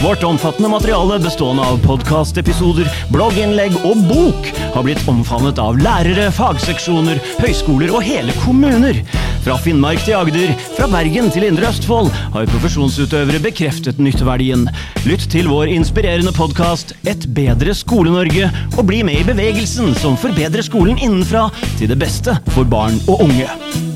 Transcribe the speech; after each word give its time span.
Vårt 0.00 0.22
omfattende 0.22 0.68
materiale 0.68 1.18
bestående 1.20 1.62
av 1.62 1.80
podkastepisoder, 1.84 2.86
blogginnlegg 3.12 3.74
og 3.84 3.98
bok 4.08 4.46
har 4.72 4.86
blitt 4.86 5.02
omfavnet 5.10 5.60
av 5.60 5.76
lærere, 5.76 6.30
fagseksjoner, 6.32 7.20
høyskoler 7.42 7.92
og 7.92 8.00
hele 8.06 8.32
kommuner. 8.40 9.02
Fra 9.44 9.58
Finnmark 9.60 10.00
til 10.06 10.16
Agder, 10.16 10.54
fra 10.78 10.88
Bergen 10.88 11.28
til 11.34 11.44
Indre 11.50 11.68
Østfold 11.68 12.08
har 12.32 12.48
profesjonsutøvere 12.48 13.42
bekreftet 13.44 14.00
nytteverdien. 14.00 14.64
Lytt 15.04 15.28
til 15.36 15.52
vår 15.52 15.68
inspirerende 15.76 16.32
podkast 16.32 16.96
Et 17.04 17.28
bedre 17.36 17.76
Skole-Norge, 17.76 18.48
og 18.78 18.88
bli 18.88 19.04
med 19.04 19.20
i 19.20 19.28
bevegelsen 19.34 19.92
som 20.00 20.16
forbedrer 20.16 20.64
skolen 20.64 20.96
innenfra 20.96 21.50
til 21.76 21.92
det 21.92 22.00
beste 22.00 22.40
for 22.56 22.64
barn 22.64 23.02
og 23.04 23.28
unge. 23.28 23.89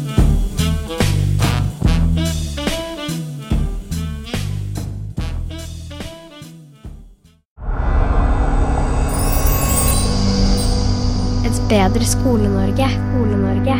Bedre 11.74 12.06
Skole-Norge. 12.06 12.86
Skole-Norge. 12.86 13.76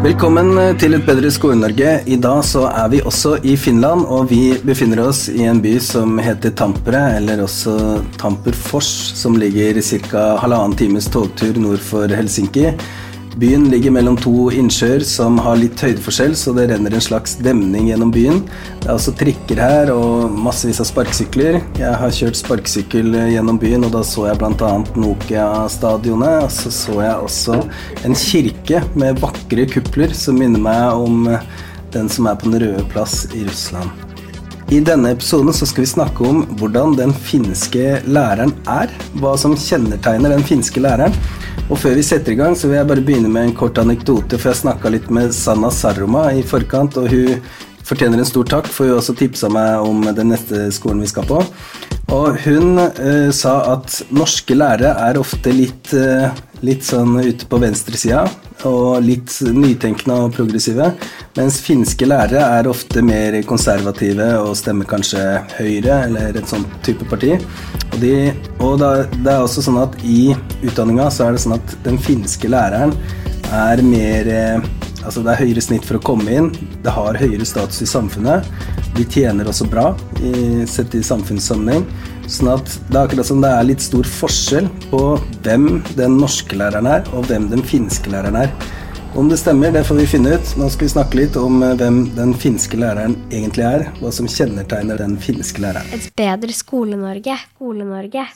Velkommen 0.00 0.54
til 0.80 0.96
Et 0.96 1.04
bedre 1.04 1.28
Skole-Norge. 1.32 1.90
I 2.08 2.16
dag 2.22 2.38
så 2.48 2.62
er 2.70 2.88
vi 2.94 3.02
også 3.04 3.34
i 3.44 3.56
Finland, 3.60 4.06
og 4.08 4.30
vi 4.30 4.54
befinner 4.64 5.02
oss 5.04 5.26
i 5.28 5.44
en 5.44 5.60
by 5.60 5.74
som 5.82 6.16
heter 6.22 6.54
Tampere, 6.56 7.02
eller 7.18 7.42
også 7.44 7.74
Tamperfors, 8.20 8.88
som 9.20 9.36
ligger 9.36 9.82
ca. 9.84 10.24
halvannen 10.40 10.78
times 10.80 11.10
togtur 11.12 11.60
nord 11.60 11.84
for 11.84 12.08
Helsinki. 12.08 12.70
Byen 13.36 13.66
ligger 13.68 13.92
mellom 13.92 14.14
to 14.16 14.46
innsjøer 14.48 15.02
som 15.04 15.36
har 15.44 15.58
litt 15.60 15.80
høydeforskjell, 15.84 16.32
så 16.40 16.54
det 16.56 16.70
renner 16.70 16.94
en 16.96 17.02
slags 17.04 17.34
demning 17.44 17.90
gjennom 17.90 18.08
byen. 18.08 18.38
Det 18.80 18.88
er 18.88 18.94
også 18.94 19.12
trikker 19.20 19.60
her 19.60 19.92
og 19.92 20.32
massevis 20.32 20.80
av 20.80 20.88
sparkesykler. 20.88 21.58
Jeg 21.76 21.98
har 22.00 22.14
kjørt 22.16 22.40
sparkesykkel 22.40 23.12
gjennom 23.34 23.60
byen, 23.60 23.84
og 23.84 23.92
da 23.92 24.00
så 24.08 24.24
jeg 24.30 24.40
bl.a. 24.40 24.72
Nokia-stadionet. 24.96 26.46
Og 26.46 26.54
så 26.56 26.72
så 26.72 26.96
jeg 27.04 27.28
også 27.28 27.60
en 28.08 28.16
kirke 28.24 28.80
med 28.96 29.20
vakre 29.20 29.68
kupler 29.68 30.16
som 30.16 30.40
minner 30.40 30.62
meg 30.70 30.96
om 30.96 31.28
den 31.92 32.08
som 32.08 32.32
er 32.32 32.40
på 32.40 32.48
Den 32.48 32.62
røde 32.64 32.88
plass 32.88 33.26
i 33.36 33.44
Russland. 33.44 33.92
I 34.72 34.80
denne 34.82 35.12
episoden 35.12 35.52
så 35.54 35.68
skal 35.68 35.84
vi 35.84 35.92
snakke 35.92 36.24
om 36.26 36.40
hvordan 36.56 36.96
den 36.98 37.12
finske 37.28 38.00
læreren 38.08 38.56
er. 38.64 38.88
Hva 39.20 39.36
som 39.38 39.52
kjennetegner 39.60 40.32
den 40.32 40.48
finske 40.48 40.80
læreren. 40.80 41.12
Og 41.66 41.78
før 41.82 41.96
vi 41.98 42.04
setter 42.06 42.34
i 42.34 42.38
gang, 42.38 42.54
så 42.54 42.68
vil 42.70 42.78
jeg 42.78 42.88
bare 42.90 43.04
begynne 43.06 43.30
med 43.32 43.48
en 43.48 43.56
kort 43.56 43.78
anekdote. 43.82 44.38
For 44.38 44.52
jeg 44.52 44.62
snakka 44.62 44.92
litt 44.94 45.08
med 45.14 45.34
Sanna 45.34 45.72
Saroma 45.74 46.28
i 46.34 46.44
forkant, 46.46 46.98
og 47.00 47.10
hun 47.10 47.40
fortjener 47.86 48.22
en 48.22 48.28
stor 48.28 48.46
takk, 48.50 48.70
for 48.70 48.86
hun 48.86 49.00
også 49.00 49.16
tipsa 49.18 49.50
meg 49.52 49.82
om 49.82 50.06
den 50.14 50.30
neste 50.34 50.68
skolen 50.74 51.02
vi 51.02 51.10
skal 51.10 51.26
på. 51.26 51.40
Og 52.14 52.38
hun 52.44 52.78
uh, 52.78 53.30
sa 53.34 53.56
at 53.72 54.00
norske 54.14 54.54
lærere 54.54 54.94
er 55.08 55.18
ofte 55.18 55.50
litt, 55.54 55.90
eh, 55.96 56.30
litt 56.64 56.84
sånn 56.86 57.18
ute 57.20 57.48
på 57.48 57.58
venstresida 57.60 58.24
og 58.66 59.02
litt 59.04 59.34
nytenkende 59.52 60.16
og 60.24 60.32
progressive, 60.36 60.88
mens 61.36 61.58
finske 61.62 62.08
lærere 62.08 62.40
er 62.58 62.70
ofte 62.70 63.02
mer 63.04 63.36
konservative 63.48 64.30
og 64.40 64.54
stemmer 64.58 64.88
kanskje 64.88 65.22
Høyre 65.58 66.00
eller 66.06 66.38
et 66.38 66.48
sånt 66.48 66.70
type 66.86 67.04
parti. 67.10 67.34
Og, 67.92 67.98
de, 68.02 68.14
og 68.56 68.78
da, 68.80 68.90
det 69.12 69.34
er 69.34 69.44
også 69.44 69.66
sånn 69.66 69.82
at 69.82 69.98
i 70.04 70.32
utdanninga 70.64 71.10
så 71.12 71.28
er 71.28 71.36
det 71.36 71.44
sånn 71.44 71.58
at 71.58 71.76
den 71.84 72.00
finske 72.00 72.50
læreren 72.50 72.96
er 73.52 73.84
mer 73.86 74.32
eh, 74.32 74.72
Altså 75.06 75.20
det 75.22 75.36
er 75.36 75.44
høyere 75.44 75.62
snitt 75.62 75.84
for 75.86 76.00
å 76.00 76.02
komme 76.02 76.32
inn, 76.34 76.48
det 76.82 76.90
har 76.90 77.14
høyere 77.20 77.44
status 77.46 77.78
i 77.84 77.86
samfunnet. 77.86 78.48
De 78.96 79.04
tjener 79.06 79.46
også 79.46 79.68
bra 79.70 79.92
i, 80.18 80.64
sett 80.66 80.96
i 80.98 81.02
samfunnssammenheng. 81.06 81.84
Sånn 82.26 82.50
at 82.50 82.66
det 82.90 82.96
er 82.96 83.04
akkurat 83.04 83.28
som 83.28 83.42
det 83.42 83.50
er 83.54 83.68
litt 83.68 83.84
stor 83.84 84.06
forskjell 84.10 84.66
på 84.90 85.02
hvem 85.46 85.68
den 85.98 86.16
norske 86.18 86.58
læreren 86.58 86.88
er, 86.90 87.06
og 87.14 87.28
hvem 87.30 87.46
den 87.52 87.62
finske 87.66 88.10
læreren 88.10 88.40
er. 88.40 88.50
Om 89.16 89.28
det 89.28 89.36
stemmer, 89.36 89.70
det 89.72 89.84
får 89.84 89.94
vi 89.94 90.06
finne 90.06 90.34
ut. 90.34 90.50
Nå 90.60 90.66
skal 90.68 90.84
vi 90.84 90.90
snakke 90.92 91.16
litt 91.16 91.36
om 91.40 91.62
eh, 91.64 91.70
hvem 91.80 92.02
den 92.12 92.34
finske 92.36 92.76
læreren 92.76 93.14
egentlig 93.32 93.64
er. 93.64 93.84
Hva 93.96 94.10
som 94.12 94.28
kjennetegner 94.28 95.00
den 95.00 95.14
finske 95.16 95.62
læreren. 95.64 95.88
Et 95.96 96.10
bedre 96.20 96.52
Skole-Norge. 96.52 97.38
Skole-Norge. 97.54 98.26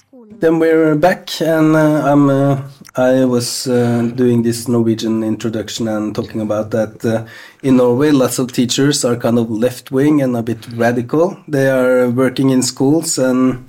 Then 0.40 0.58
we're 0.58 0.94
back, 0.94 1.28
and 1.42 1.76
uh, 1.76 2.00
I'm, 2.08 2.30
uh, 2.30 2.62
I 2.96 3.26
was 3.26 3.66
uh, 3.66 4.08
doing 4.16 4.42
this 4.42 4.68
Norwegian 4.68 5.22
introduction 5.22 5.86
and 5.86 6.14
talking 6.14 6.40
about 6.40 6.70
that 6.70 7.04
uh, 7.04 7.26
in 7.62 7.76
Norway, 7.76 8.10
lots 8.10 8.38
of 8.38 8.50
teachers 8.50 9.04
are 9.04 9.16
kind 9.16 9.38
of 9.38 9.50
left 9.50 9.92
wing 9.92 10.22
and 10.22 10.34
a 10.34 10.42
bit 10.42 10.66
radical. 10.76 11.36
They 11.46 11.68
are 11.68 12.08
working 12.08 12.48
in 12.48 12.62
schools 12.62 13.18
and 13.18 13.68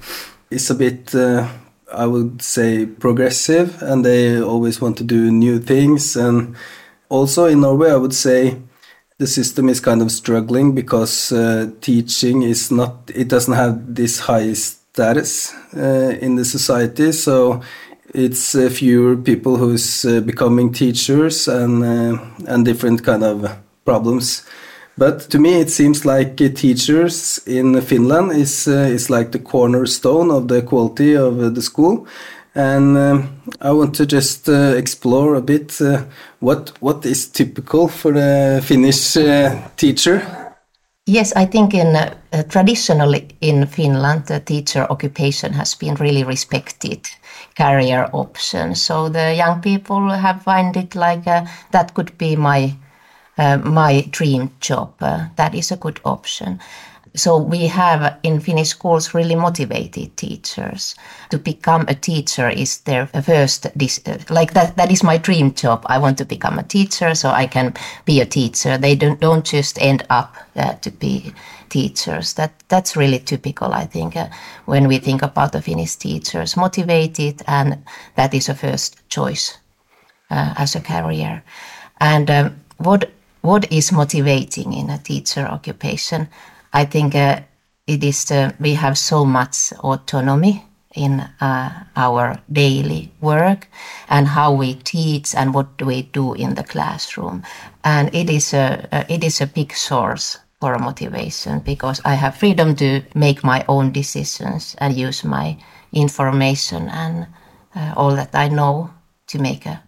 it's 0.50 0.70
a 0.70 0.76
bit, 0.76 1.14
uh, 1.14 1.46
I 1.94 2.06
would 2.06 2.42
say, 2.42 2.86
progressive, 2.86 3.82
and 3.82 4.06
they 4.06 4.42
always 4.42 4.80
want 4.80 4.98
to 5.00 5.04
do 5.04 5.30
new 5.30 5.60
things. 5.60 6.16
And 6.16 6.56
also 7.12 7.46
in 7.46 7.60
Norway, 7.60 7.92
I 7.92 7.98
would 7.98 8.16
say 8.16 8.58
the 9.18 9.28
system 9.28 9.70
is 9.70 9.80
kind 9.80 10.02
of 10.02 10.12
struggling 10.12 10.74
because 10.74 11.32
uh, 11.32 11.70
teaching 11.82 12.42
is 12.42 12.72
not, 12.72 13.12
it 13.14 13.28
doesn't 13.28 13.54
have 13.54 13.96
this 13.96 14.20
high 14.20 14.54
status 14.54 15.54
uh, 15.76 16.18
in 16.22 16.38
the 16.38 16.46
society. 16.46 17.12
So 17.12 17.62
it's 18.14 18.56
uh, 18.56 18.70
fewer 18.70 19.16
people 19.16 19.58
who's 19.58 20.06
uh, 20.06 20.22
becoming 20.22 20.72
teachers 20.74 21.48
and 21.48 21.84
uh, 21.84 22.18
and 22.48 22.66
different 22.66 23.04
kind 23.04 23.24
of 23.24 23.58
problems. 23.86 24.44
But 24.98 25.30
to 25.30 25.40
me, 25.40 25.62
it 25.62 25.70
seems 25.70 26.06
like 26.06 26.42
uh, 26.42 26.50
teachers 26.50 27.40
in 27.46 27.80
Finland 27.82 28.32
is 28.32 28.68
is 28.68 29.10
like 29.10 29.32
the 29.32 29.40
cornerstone 29.40 30.32
of 30.32 30.48
the 30.48 30.62
quality 30.62 31.16
of 31.16 31.56
the 31.56 31.62
school. 31.62 32.06
And 32.54 32.98
um, 32.98 33.42
I 33.62 33.72
want 33.72 33.96
to 33.96 34.06
just 34.06 34.50
uh, 34.50 34.76
explore 34.76 35.36
a 35.36 35.42
bit 35.42 35.80
uh, 35.82 36.04
what 36.40 36.74
what 36.82 37.06
is 37.06 37.30
typical 37.30 37.88
for 37.88 38.14
a 38.16 38.62
Finnish 38.62 39.16
uh, 39.16 39.56
teacher. 39.78 40.22
Yes, 41.08 41.34
I 41.36 41.46
think 41.46 41.74
in 41.74 41.96
uh, 41.96 42.44
traditionally 42.50 43.28
in 43.42 43.68
Finland, 43.68 44.26
the 44.26 44.40
teacher 44.40 44.86
occupation 44.90 45.54
has 45.54 45.76
been 45.76 45.96
really 45.96 46.24
respected 46.24 47.10
career 47.58 48.10
option. 48.14 48.76
So 48.76 49.10
the 49.10 49.34
young 49.34 49.62
people 49.62 50.10
have 50.10 50.44
find 50.44 50.76
it 50.78 50.96
like 50.96 51.28
uh, 51.28 51.46
that 51.72 51.94
could 51.94 52.18
be 52.18 52.36
my 52.36 52.74
uh, 53.42 53.58
my 53.58 54.06
dream 54.12 54.52
job. 54.60 54.94
Uh, 55.02 55.28
that 55.36 55.56
is 55.56 55.72
a 55.72 55.78
good 55.78 56.00
option. 56.06 56.60
So 57.16 57.38
we 57.38 57.68
have 57.68 58.18
in 58.24 58.40
Finnish 58.40 58.70
schools 58.70 59.14
really 59.14 59.36
motivated 59.36 60.16
teachers. 60.16 60.96
To 61.30 61.38
become 61.38 61.86
a 61.88 61.96
teacher 61.96 62.50
is 62.50 62.80
their 62.82 63.08
first 63.08 63.66
uh, 63.66 64.18
like 64.30 64.54
that. 64.54 64.78
That 64.78 64.92
is 64.92 65.04
my 65.04 65.18
dream 65.18 65.54
job. 65.54 65.86
I 65.88 65.98
want 65.98 66.18
to 66.20 66.26
become 66.26 66.60
a 66.60 66.64
teacher, 66.64 67.16
so 67.16 67.30
I 67.30 67.48
can 67.48 67.74
be 68.06 68.22
a 68.22 68.26
teacher. 68.26 68.78
They 68.78 68.96
don't 68.96 69.20
don't 69.20 69.46
just 69.54 69.82
end 69.82 70.04
up 70.10 70.36
uh, 70.56 70.74
to 70.82 70.92
be 70.92 71.34
teachers. 71.70 72.34
That 72.34 72.52
that's 72.70 72.96
really 72.96 73.20
typical, 73.20 73.74
I 73.74 73.88
think, 73.88 74.16
uh, 74.16 74.30
when 74.66 74.88
we 74.88 75.00
think 75.00 75.22
about 75.22 75.52
the 75.52 75.62
Finnish 75.62 75.96
teachers, 75.96 76.56
motivated, 76.56 77.42
and 77.48 77.84
that 78.16 78.34
is 78.34 78.50
a 78.50 78.56
first 78.56 78.96
choice 79.10 79.58
uh, 80.30 80.54
as 80.58 80.76
a 80.76 80.82
career. 80.82 81.44
And 82.00 82.30
um, 82.32 82.56
what 82.78 83.10
what 83.42 83.72
is 83.72 83.92
motivating 83.92 84.74
in 84.74 84.90
a 84.90 84.98
teacher 84.98 85.46
occupation? 85.46 86.28
I 86.74 86.86
think 86.86 87.16
uh, 87.16 87.42
it 87.88 88.04
is 88.04 88.32
uh, 88.32 88.52
we 88.60 88.76
have 88.76 88.98
so 88.98 89.26
much 89.26 89.74
autonomy 89.80 90.66
in 90.96 91.22
uh, 91.40 91.84
our 91.96 92.40
daily 92.52 93.12
work 93.22 93.68
and 94.10 94.28
how 94.28 94.54
we 94.54 94.76
teach 94.76 95.34
and 95.36 95.54
what 95.54 95.82
we 95.82 96.04
do 96.04 96.34
in 96.34 96.56
the 96.56 96.64
classroom, 96.64 97.44
and 97.84 98.14
it 98.14 98.30
is 98.30 98.54
a, 98.54 98.88
a 98.92 99.14
it 99.14 99.24
is 99.24 99.42
a 99.42 99.48
big 99.48 99.74
source 99.74 100.38
for 100.60 100.78
motivation 100.78 101.60
because 101.60 102.02
I 102.06 102.14
have 102.14 102.36
freedom 102.36 102.76
to 102.76 103.02
make 103.16 103.44
my 103.44 103.66
own 103.68 103.92
decisions 103.92 104.76
and 104.78 104.96
use 104.96 105.24
my 105.24 105.58
information 105.92 106.88
and 106.90 107.28
uh, 107.76 107.94
all 107.98 108.16
that 108.16 108.36
I 108.36 108.48
know 108.48 108.92
to 109.28 109.40
make 109.40 109.66
a 109.66 109.82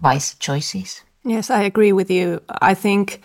wise 0.00 0.34
choices. 0.38 1.02
Yes, 1.26 1.50
I 1.50 1.62
agree 1.62 1.92
with 1.92 2.08
you. 2.08 2.40
I 2.62 2.74
think 2.74 3.20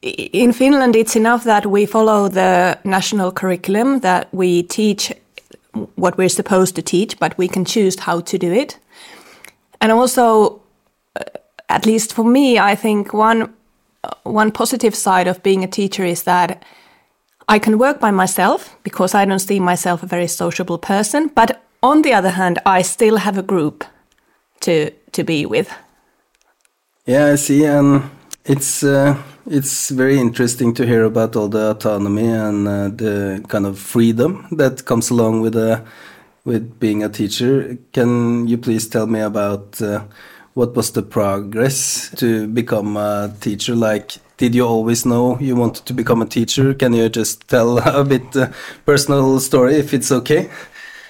in 0.00 0.52
Finland 0.52 0.96
it's 0.96 1.16
enough 1.16 1.44
that 1.44 1.66
we 1.66 1.84
follow 1.84 2.28
the 2.28 2.78
national 2.84 3.30
curriculum, 3.30 4.00
that 4.00 4.28
we 4.32 4.62
teach 4.62 5.12
what 5.96 6.16
we're 6.16 6.30
supposed 6.30 6.74
to 6.76 6.82
teach, 6.82 7.18
but 7.18 7.36
we 7.36 7.46
can 7.46 7.64
choose 7.66 8.00
how 8.00 8.20
to 8.20 8.38
do 8.38 8.50
it. 8.50 8.78
And 9.80 9.92
also, 9.92 10.62
uh, 11.20 11.24
at 11.68 11.84
least 11.84 12.14
for 12.14 12.24
me, 12.24 12.58
I 12.58 12.74
think 12.74 13.12
one 13.12 13.52
one 14.22 14.50
positive 14.50 14.94
side 14.94 15.26
of 15.26 15.42
being 15.42 15.64
a 15.64 15.68
teacher 15.68 16.04
is 16.04 16.22
that 16.22 16.62
I 17.48 17.58
can 17.58 17.78
work 17.78 18.00
by 18.00 18.10
myself 18.10 18.76
because 18.82 19.14
I 19.14 19.26
don't 19.26 19.38
see 19.38 19.60
myself 19.60 20.02
a 20.02 20.06
very 20.06 20.26
sociable 20.26 20.78
person. 20.78 21.30
But 21.34 21.62
on 21.82 22.02
the 22.02 22.14
other 22.14 22.30
hand, 22.30 22.58
I 22.64 22.82
still 22.82 23.16
have 23.16 23.38
a 23.38 23.42
group 23.42 23.84
to 24.60 24.90
to 25.12 25.24
be 25.24 25.44
with. 25.46 25.68
Yeah, 27.06 27.26
I 27.26 27.34
see, 27.34 27.66
and 27.66 28.02
it's 28.46 28.82
uh, 28.82 29.22
it's 29.46 29.90
very 29.90 30.18
interesting 30.18 30.72
to 30.72 30.86
hear 30.86 31.04
about 31.04 31.36
all 31.36 31.48
the 31.48 31.72
autonomy 31.72 32.28
and 32.28 32.66
uh, 32.66 32.88
the 32.88 33.44
kind 33.48 33.66
of 33.66 33.78
freedom 33.78 34.46
that 34.52 34.86
comes 34.86 35.10
along 35.10 35.42
with 35.42 35.54
a 35.54 35.84
with 36.46 36.80
being 36.80 37.04
a 37.04 37.10
teacher. 37.10 37.76
Can 37.92 38.48
you 38.48 38.56
please 38.56 38.88
tell 38.88 39.06
me 39.06 39.20
about 39.20 39.82
uh, 39.82 40.04
what 40.54 40.74
was 40.74 40.92
the 40.92 41.02
progress 41.02 42.08
to 42.16 42.46
become 42.46 42.96
a 42.96 43.30
teacher? 43.38 43.74
Like, 43.74 44.12
did 44.38 44.54
you 44.54 44.66
always 44.66 45.04
know 45.04 45.38
you 45.40 45.56
wanted 45.56 45.84
to 45.84 45.92
become 45.92 46.22
a 46.22 46.26
teacher? 46.26 46.72
Can 46.72 46.94
you 46.94 47.10
just 47.10 47.46
tell 47.48 47.78
a 48.00 48.02
bit 48.02 48.34
uh, 48.34 48.48
personal 48.86 49.40
story 49.40 49.74
if 49.74 49.92
it's 49.92 50.10
okay? 50.10 50.48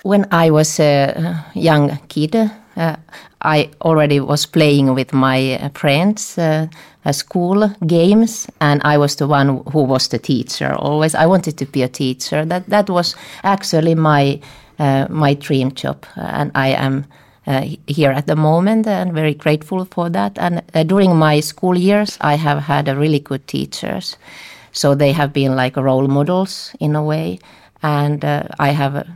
When 0.03 0.27
I 0.33 0.51
was 0.51 0.81
a 0.81 1.45
young 1.55 1.99
kid, 2.09 2.51
uh, 2.77 2.97
I 3.43 3.71
already 3.83 4.21
was 4.21 4.47
playing 4.47 4.95
with 4.95 5.13
my 5.13 5.71
friends 5.75 6.39
uh, 6.39 6.67
school 7.13 7.71
games, 7.87 8.47
and 8.61 8.81
I 8.85 8.99
was 8.99 9.17
the 9.17 9.27
one 9.27 9.63
who 9.73 9.83
was 9.83 10.09
the 10.09 10.19
teacher. 10.19 10.75
Always, 10.75 11.15
I 11.15 11.27
wanted 11.27 11.57
to 11.59 11.67
be 11.67 11.83
a 11.83 11.89
teacher. 11.89 12.45
That 12.45 12.69
that 12.69 12.89
was 12.91 13.17
actually 13.43 13.95
my 13.95 14.41
uh, 14.79 15.07
my 15.11 15.35
dream 15.35 15.73
job, 15.73 16.07
and 16.17 16.51
I 16.55 16.69
am. 16.69 17.05
Uh, 17.47 17.77
here 17.87 18.11
at 18.11 18.27
the 18.27 18.35
moment 18.35 18.87
and 18.87 19.13
very 19.13 19.35
grateful 19.35 19.85
for 19.85 20.09
that 20.09 20.39
and 20.39 20.63
uh, 20.73 20.83
during 20.83 21.15
my 21.15 21.41
school 21.41 21.77
years 21.77 22.17
i 22.23 22.37
have 22.37 22.59
had 22.59 22.89
a 22.89 22.97
really 22.97 23.21
good 23.21 23.47
teachers 23.47 24.17
so 24.73 24.95
they 24.95 25.13
have 25.13 25.31
been 25.31 25.55
like 25.55 25.77
role 25.77 26.09
models 26.09 26.75
in 26.81 26.97
a 26.97 27.05
way 27.05 27.39
and 27.83 28.25
uh, 28.25 28.45
i 28.59 28.71
have 28.71 29.07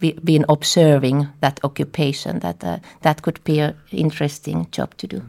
been 0.00 0.44
observing 0.48 1.28
that 1.40 1.60
occupation 1.62 2.40
that 2.40 2.60
that 3.02 3.22
could 3.22 3.42
be 3.44 3.60
an 3.60 3.74
interesting 3.90 4.68
job 4.70 4.96
to 4.96 5.06
do. 5.06 5.22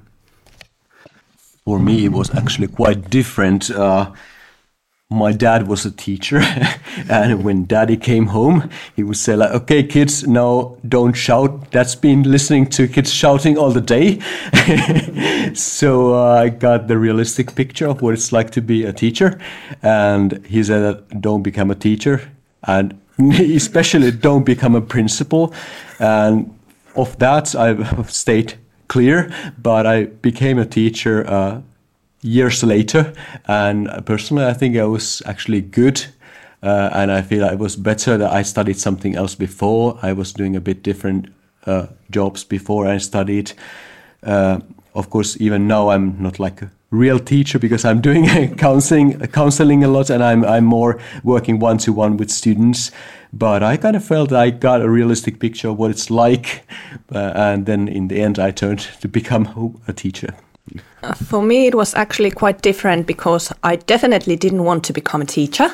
For 1.65 1.79
me 1.79 2.05
it 2.05 2.11
was 2.11 2.33
actually 2.35 2.67
quite 2.67 3.09
different. 3.09 3.69
My 5.11 5.31
dad 5.31 5.67
was 5.67 5.87
a 5.87 5.91
teacher 5.91 6.39
and 7.09 7.43
when 7.43 7.65
daddy 7.65 7.97
came 7.97 8.27
home 8.27 8.69
he 8.95 9.01
would 9.01 9.17
say 9.17 9.35
like 9.35 9.49
okay 9.49 9.81
kids 9.81 10.27
no 10.27 10.77
don't 10.87 11.13
shout. 11.13 11.71
That's 11.71 11.95
been 11.95 12.21
listening 12.21 12.67
to 12.67 12.87
kids 12.87 13.11
shouting 13.11 13.57
all 13.57 13.71
the 13.71 13.81
day. 13.81 14.19
So 15.53 16.13
uh, 16.13 16.43
i 16.43 16.49
got 16.49 16.87
the 16.87 16.97
realistic 16.97 17.55
picture 17.55 17.87
of 17.87 18.01
what 18.01 18.13
it's 18.13 18.31
like 18.31 18.51
to 18.51 18.61
be 18.61 18.83
a 18.83 18.93
teacher 18.93 19.39
and 19.81 20.45
he 20.45 20.63
said 20.63 21.03
don't 21.21 21.41
become 21.41 21.71
a 21.71 21.75
teacher 21.75 22.29
and 22.63 22.99
especially 23.55 24.11
don't 24.11 24.45
become 24.45 24.75
a 24.75 24.81
principal 24.81 25.53
and 25.99 26.53
of 26.95 27.17
that 27.19 27.55
i've 27.55 28.11
stayed 28.11 28.53
clear 28.87 29.31
but 29.61 29.85
i 29.85 30.05
became 30.05 30.57
a 30.57 30.65
teacher 30.65 31.27
uh, 31.27 31.61
years 32.21 32.63
later. 32.63 33.13
And 33.47 33.87
personally, 34.05 34.45
I 34.45 34.53
think 34.53 34.77
I 34.77 34.85
was 34.85 35.21
actually 35.25 35.61
good. 35.61 36.05
Uh, 36.61 36.89
and 36.93 37.11
I 37.11 37.21
feel 37.21 37.43
it 37.45 37.57
was 37.57 37.77
better 37.77 38.17
that 38.17 38.31
I 38.31 38.41
studied 38.41 38.77
something 38.77 39.15
else 39.15 39.33
before. 39.33 39.97
I 40.01 40.11
was 40.13 40.33
doing 40.33 40.55
a 40.55 40.61
bit 40.61 40.83
different 40.83 41.27
uh, 41.65 41.87
jobs 42.11 42.43
before 42.43 42.85
I 42.85 42.97
studied. 42.97 43.53
Uh, 44.23 44.59
of 44.93 45.09
course, 45.09 45.39
even 45.39 45.67
now 45.67 45.89
I'm 45.89 46.21
not 46.21 46.37
like 46.37 46.61
a 46.61 46.71
real 46.91 47.19
teacher 47.19 47.59
because 47.59 47.85
I'm 47.85 48.01
doing 48.01 48.55
counseling, 48.57 49.19
counseling 49.27 49.83
a 49.83 49.87
lot, 49.87 50.09
and 50.09 50.23
I'm 50.23 50.43
I'm 50.43 50.65
more 50.65 50.99
working 51.23 51.59
one 51.59 51.77
to 51.79 51.93
one 51.93 52.17
with 52.17 52.29
students. 52.29 52.91
But 53.31 53.61
I 53.61 53.77
kind 53.77 53.95
of 53.95 54.03
felt 54.03 54.31
I 54.31 54.49
got 54.49 54.81
a 54.81 54.89
realistic 54.89 55.39
picture 55.39 55.69
of 55.69 55.77
what 55.77 55.91
it's 55.91 56.09
like, 56.09 56.63
uh, 57.13 57.31
and 57.35 57.65
then 57.65 57.87
in 57.87 58.07
the 58.07 58.21
end, 58.21 58.39
I 58.39 58.51
turned 58.51 58.79
to 59.01 59.07
become 59.07 59.79
a 59.87 59.93
teacher. 59.93 60.33
For 61.15 61.41
me, 61.41 61.67
it 61.67 61.75
was 61.75 61.95
actually 61.95 62.31
quite 62.31 62.61
different 62.61 63.07
because 63.07 63.53
I 63.63 63.77
definitely 63.77 64.35
didn't 64.35 64.63
want 64.63 64.83
to 64.85 64.93
become 64.93 65.21
a 65.21 65.25
teacher. 65.25 65.69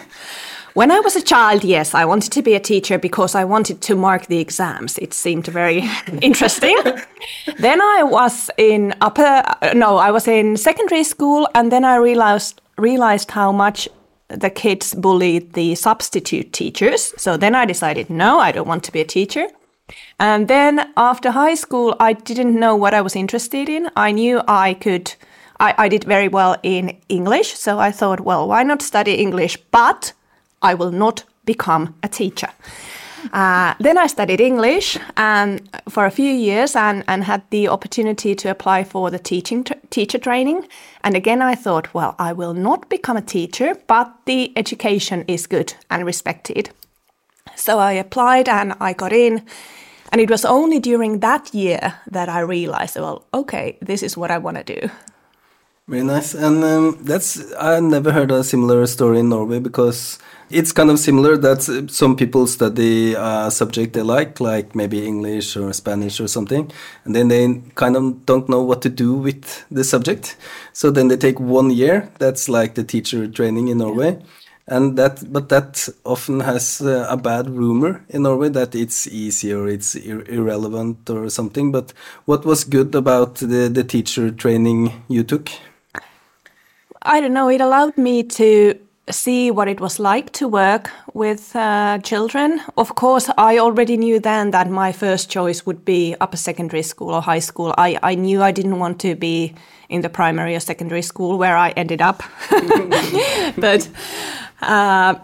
When 0.75 0.91
I 0.91 0.99
was 0.99 1.15
a 1.15 1.21
child, 1.21 1.63
yes, 1.63 1.93
I 1.93 2.03
wanted 2.03 2.33
to 2.33 2.41
be 2.41 2.53
a 2.53 2.59
teacher 2.59 2.99
because 2.99 3.33
I 3.33 3.45
wanted 3.45 3.79
to 3.83 3.95
mark 3.95 4.25
the 4.25 4.39
exams. 4.39 4.97
It 4.97 5.13
seemed 5.13 5.47
very 5.47 5.89
interesting. 6.21 6.77
then 7.57 7.81
I 7.81 8.03
was 8.03 8.51
in 8.57 8.93
upper, 8.99 9.41
no, 9.73 9.95
I 9.95 10.11
was 10.11 10.27
in 10.27 10.57
secondary 10.57 11.05
school, 11.05 11.47
and 11.55 11.71
then 11.71 11.85
I 11.85 11.95
realized 11.95 12.59
realized 12.77 13.31
how 13.31 13.53
much 13.53 13.87
the 14.27 14.49
kids 14.49 14.93
bullied 14.93 15.53
the 15.53 15.75
substitute 15.75 16.51
teachers. 16.51 17.13
So 17.15 17.37
then 17.37 17.55
I 17.55 17.63
decided, 17.63 18.09
no, 18.09 18.39
I 18.39 18.51
don't 18.51 18.67
want 18.67 18.83
to 18.83 18.91
be 18.91 18.99
a 18.99 19.05
teacher. 19.05 19.47
And 20.19 20.49
then 20.49 20.91
after 20.97 21.31
high 21.31 21.55
school, 21.55 21.95
I 22.01 22.11
didn't 22.11 22.59
know 22.59 22.75
what 22.75 22.93
I 22.93 22.99
was 22.99 23.15
interested 23.15 23.69
in. 23.69 23.89
I 23.95 24.11
knew 24.11 24.41
I 24.45 24.73
could, 24.73 25.15
I, 25.57 25.73
I 25.77 25.87
did 25.87 26.03
very 26.03 26.27
well 26.27 26.57
in 26.63 26.97
English. 27.07 27.53
So 27.53 27.79
I 27.79 27.91
thought, 27.91 28.19
well, 28.19 28.45
why 28.49 28.63
not 28.63 28.81
study 28.81 29.13
English? 29.13 29.55
But 29.71 30.11
I 30.65 30.73
will 30.73 30.91
not 30.91 31.23
become 31.45 31.95
a 32.01 32.07
teacher. 32.07 32.49
Uh, 33.33 33.73
then 33.79 33.97
I 33.97 34.07
studied 34.07 34.41
English 34.41 34.97
and 35.17 35.61
for 35.89 36.05
a 36.05 36.11
few 36.11 36.31
years 36.31 36.75
and, 36.75 37.03
and 37.07 37.23
had 37.23 37.41
the 37.49 37.67
opportunity 37.67 38.35
to 38.35 38.49
apply 38.49 38.83
for 38.83 39.09
the 39.09 39.19
teaching 39.19 39.65
teacher 39.89 40.19
training. 40.19 40.67
And 41.03 41.15
again, 41.15 41.41
I 41.41 41.55
thought, 41.55 41.93
well, 41.93 42.15
I 42.19 42.33
will 42.33 42.53
not 42.53 42.89
become 42.89 43.17
a 43.17 43.21
teacher, 43.21 43.75
but 43.87 44.13
the 44.25 44.51
education 44.55 45.25
is 45.27 45.47
good 45.47 45.73
and 45.89 46.05
respected. 46.05 46.69
So 47.55 47.79
I 47.79 47.93
applied 47.93 48.49
and 48.49 48.73
I 48.79 48.93
got 48.93 49.13
in. 49.13 49.43
And 50.11 50.21
it 50.21 50.29
was 50.29 50.45
only 50.45 50.79
during 50.79 51.19
that 51.19 51.53
year 51.53 51.93
that 52.11 52.29
I 52.29 52.39
realized, 52.39 52.95
well, 52.95 53.25
okay, 53.33 53.77
this 53.81 54.03
is 54.03 54.17
what 54.17 54.31
I 54.31 54.37
want 54.37 54.57
to 54.57 54.63
do. 54.63 54.89
Very 55.87 56.03
nice. 56.03 56.33
And 56.33 56.63
um, 56.63 56.97
that's, 57.01 57.53
I 57.59 57.79
never 57.79 58.11
heard 58.11 58.31
a 58.31 58.43
similar 58.43 58.87
story 58.87 59.19
in 59.19 59.29
Norway 59.29 59.59
because 59.59 60.17
it's 60.49 60.71
kind 60.71 60.89
of 60.89 60.97
similar 60.97 61.37
that 61.37 61.61
some 61.91 62.15
people 62.15 62.47
study 62.47 63.13
a 63.13 63.51
subject 63.51 63.93
they 63.93 64.01
like, 64.01 64.39
like 64.39 64.73
maybe 64.73 65.05
English 65.05 65.55
or 65.55 65.71
Spanish 65.73 66.19
or 66.19 66.27
something, 66.27 66.71
and 67.03 67.15
then 67.15 67.27
they 67.27 67.61
kind 67.75 67.95
of 67.95 68.25
don't 68.25 68.49
know 68.49 68.63
what 68.63 68.81
to 68.81 68.89
do 68.89 69.13
with 69.13 69.63
the 69.69 69.83
subject. 69.83 70.37
So 70.73 70.89
then 70.89 71.07
they 71.07 71.17
take 71.17 71.39
one 71.39 71.69
year, 71.69 72.09
that's 72.17 72.49
like 72.49 72.73
the 72.73 72.83
teacher 72.83 73.27
training 73.27 73.67
in 73.67 73.77
Norway. 73.77 74.17
Yeah 74.19 74.25
and 74.67 74.97
that 74.97 75.31
but 75.31 75.49
that 75.49 75.87
often 76.05 76.39
has 76.39 76.81
uh, 76.81 77.05
a 77.07 77.15
bad 77.15 77.47
rumor 77.47 78.03
in 78.09 78.23
Norway 78.23 78.49
that 78.49 78.73
it's 78.73 79.05
easy 79.05 79.53
or 79.53 79.67
it's 79.67 79.95
ir 79.95 80.23
irrelevant 80.27 81.07
or 81.07 81.29
something. 81.29 81.71
But 81.71 81.93
what 82.25 82.45
was 82.45 82.63
good 82.63 82.95
about 82.95 83.35
the 83.35 83.69
the 83.69 83.83
teacher 83.83 84.31
training 84.31 85.03
you 85.07 85.23
took? 85.23 85.51
I 87.05 87.21
don't 87.21 87.33
know. 87.33 87.49
It 87.49 87.61
allowed 87.61 87.97
me 87.97 88.23
to 88.23 88.79
see 89.11 89.51
what 89.51 89.67
it 89.67 89.79
was 89.79 89.99
like 89.99 90.31
to 90.33 90.47
work 90.47 90.89
with 91.13 91.55
uh, 91.55 91.99
children. 91.99 92.59
Of 92.77 92.95
course, 92.95 93.29
I 93.37 93.59
already 93.59 93.97
knew 93.97 94.19
then 94.19 94.49
that 94.51 94.69
my 94.69 94.91
first 94.91 95.29
choice 95.29 95.65
would 95.67 95.85
be 95.85 96.15
upper 96.19 96.37
secondary 96.37 96.81
school 96.81 97.13
or 97.13 97.21
high 97.21 97.39
school. 97.39 97.75
I, 97.77 97.99
I 98.01 98.15
knew 98.15 98.41
I 98.41 98.51
didn't 98.51 98.79
want 98.79 98.99
to 99.01 99.15
be 99.15 99.53
in 99.87 100.01
the 100.01 100.09
primary 100.09 100.55
or 100.55 100.59
secondary 100.59 101.03
school 101.03 101.37
where 101.37 101.55
I 101.55 101.69
ended 101.71 102.01
up. 102.01 102.23
but 103.57 103.87
uh, 104.63 105.15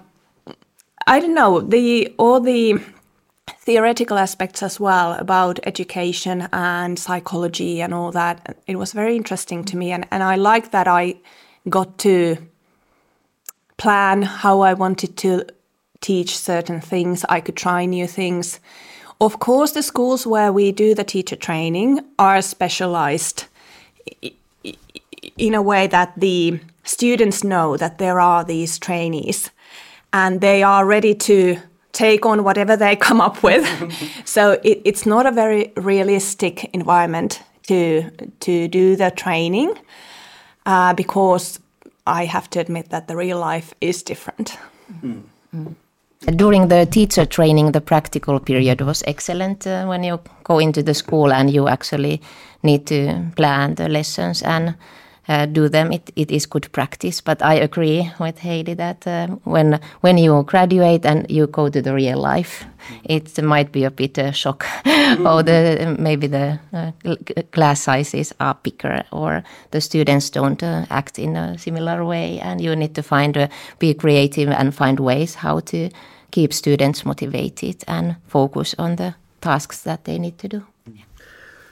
I 1.07 1.19
don't 1.19 1.33
know 1.33 1.61
the 1.61 2.13
all 2.19 2.39
the 2.39 2.79
theoretical 3.61 4.19
aspects 4.19 4.61
as 4.61 4.79
well 4.79 5.13
about 5.13 5.59
education 5.63 6.47
and 6.53 6.99
psychology 6.99 7.81
and 7.81 7.91
all 7.91 8.11
that. 8.11 8.57
It 8.67 8.75
was 8.75 8.93
very 8.93 9.15
interesting 9.15 9.63
to 9.65 9.77
me, 9.77 9.91
and, 9.91 10.05
and 10.11 10.21
I 10.21 10.35
like 10.35 10.69
that 10.71 10.87
I 10.87 11.15
got 11.69 11.97
to 11.99 12.37
plan 13.77 14.21
how 14.21 14.61
I 14.61 14.73
wanted 14.73 15.17
to 15.17 15.45
teach 16.01 16.37
certain 16.37 16.81
things. 16.81 17.25
I 17.29 17.41
could 17.41 17.55
try 17.55 17.85
new 17.85 18.07
things. 18.07 18.59
Of 19.19 19.39
course, 19.39 19.71
the 19.71 19.83
schools 19.83 20.25
where 20.25 20.51
we 20.51 20.71
do 20.71 20.95
the 20.95 21.03
teacher 21.03 21.35
training 21.35 21.99
are 22.17 22.41
specialized 22.41 23.45
in 25.37 25.53
a 25.53 25.61
way 25.61 25.87
that 25.87 26.13
the 26.17 26.59
students 26.83 27.43
know 27.43 27.77
that 27.77 27.99
there 27.99 28.19
are 28.19 28.43
these 28.43 28.79
trainees 28.79 29.51
and 30.11 30.41
they 30.41 30.63
are 30.63 30.85
ready 30.85 31.13
to 31.13 31.57
take 31.91 32.25
on 32.25 32.43
whatever 32.43 32.75
they 32.75 32.95
come 33.07 33.21
up 33.21 33.43
with. 33.43 33.65
so 34.25 34.59
it, 34.63 34.81
it's 34.85 35.05
not 35.05 35.25
a 35.25 35.31
very 35.31 35.71
realistic 35.77 36.63
environment 36.73 37.43
to 37.67 38.09
to 38.39 38.67
do 38.67 38.95
the 38.95 39.11
training 39.11 39.77
uh, 40.65 40.93
because 40.93 41.59
I 42.05 42.25
have 42.25 42.49
to 42.51 42.59
admit 42.59 42.89
that 42.89 43.07
the 43.07 43.15
real 43.15 43.39
life 43.39 43.73
is 43.81 44.03
different. 44.03 44.57
Mm. 45.03 45.23
Mm. 45.55 45.75
During 46.35 46.67
the 46.67 46.85
teacher 46.85 47.25
training, 47.25 47.71
the 47.71 47.81
practical 47.81 48.39
period 48.39 48.81
was 48.81 49.03
excellent 49.07 49.65
uh, 49.65 49.85
when 49.85 50.03
you 50.03 50.19
go 50.43 50.59
into 50.59 50.83
the 50.83 50.93
school 50.93 51.33
and 51.33 51.49
you 51.49 51.67
actually 51.67 52.21
need 52.61 52.85
to 52.87 53.25
plan 53.35 53.75
the 53.75 53.89
lessons 53.89 54.43
and 54.43 54.75
uh, 55.31 55.45
do 55.45 55.69
them, 55.69 55.91
it, 55.93 56.11
it 56.15 56.31
is 56.31 56.45
good 56.45 56.71
practice. 56.71 57.21
But 57.21 57.41
I 57.41 57.53
agree 57.53 58.11
with 58.19 58.39
Heidi 58.39 58.73
that 58.73 59.07
uh, 59.07 59.27
when 59.45 59.79
when 60.01 60.17
you 60.17 60.43
graduate 60.43 61.05
and 61.05 61.25
you 61.29 61.47
go 61.47 61.69
to 61.69 61.81
the 61.81 61.93
real 61.93 62.19
life, 62.19 62.65
it 63.03 63.41
might 63.41 63.71
be 63.71 63.85
a 63.85 63.91
bit 63.91 64.17
a 64.17 64.33
shock. 64.33 64.65
or 65.25 65.43
the 65.43 65.95
maybe 65.99 66.27
the 66.27 66.59
uh, 66.73 66.91
class 67.51 67.81
sizes 67.81 68.33
are 68.39 68.57
bigger, 68.63 69.03
or 69.11 69.43
the 69.71 69.79
students 69.81 70.29
don't 70.29 70.63
uh, 70.63 70.85
act 70.89 71.17
in 71.19 71.35
a 71.35 71.57
similar 71.57 72.03
way, 72.03 72.39
and 72.39 72.59
you 72.59 72.75
need 72.75 72.93
to 72.95 73.03
find 73.03 73.37
uh, 73.37 73.47
be 73.79 73.93
creative 73.93 74.49
and 74.49 74.75
find 74.75 74.99
ways 74.99 75.35
how 75.35 75.61
to 75.61 75.89
keep 76.31 76.53
students 76.53 77.05
motivated 77.05 77.83
and 77.87 78.15
focus 78.27 78.75
on 78.77 78.95
the 78.95 79.13
tasks 79.39 79.83
that 79.83 80.03
they 80.03 80.19
need 80.19 80.37
to 80.37 80.47
do. 80.47 80.63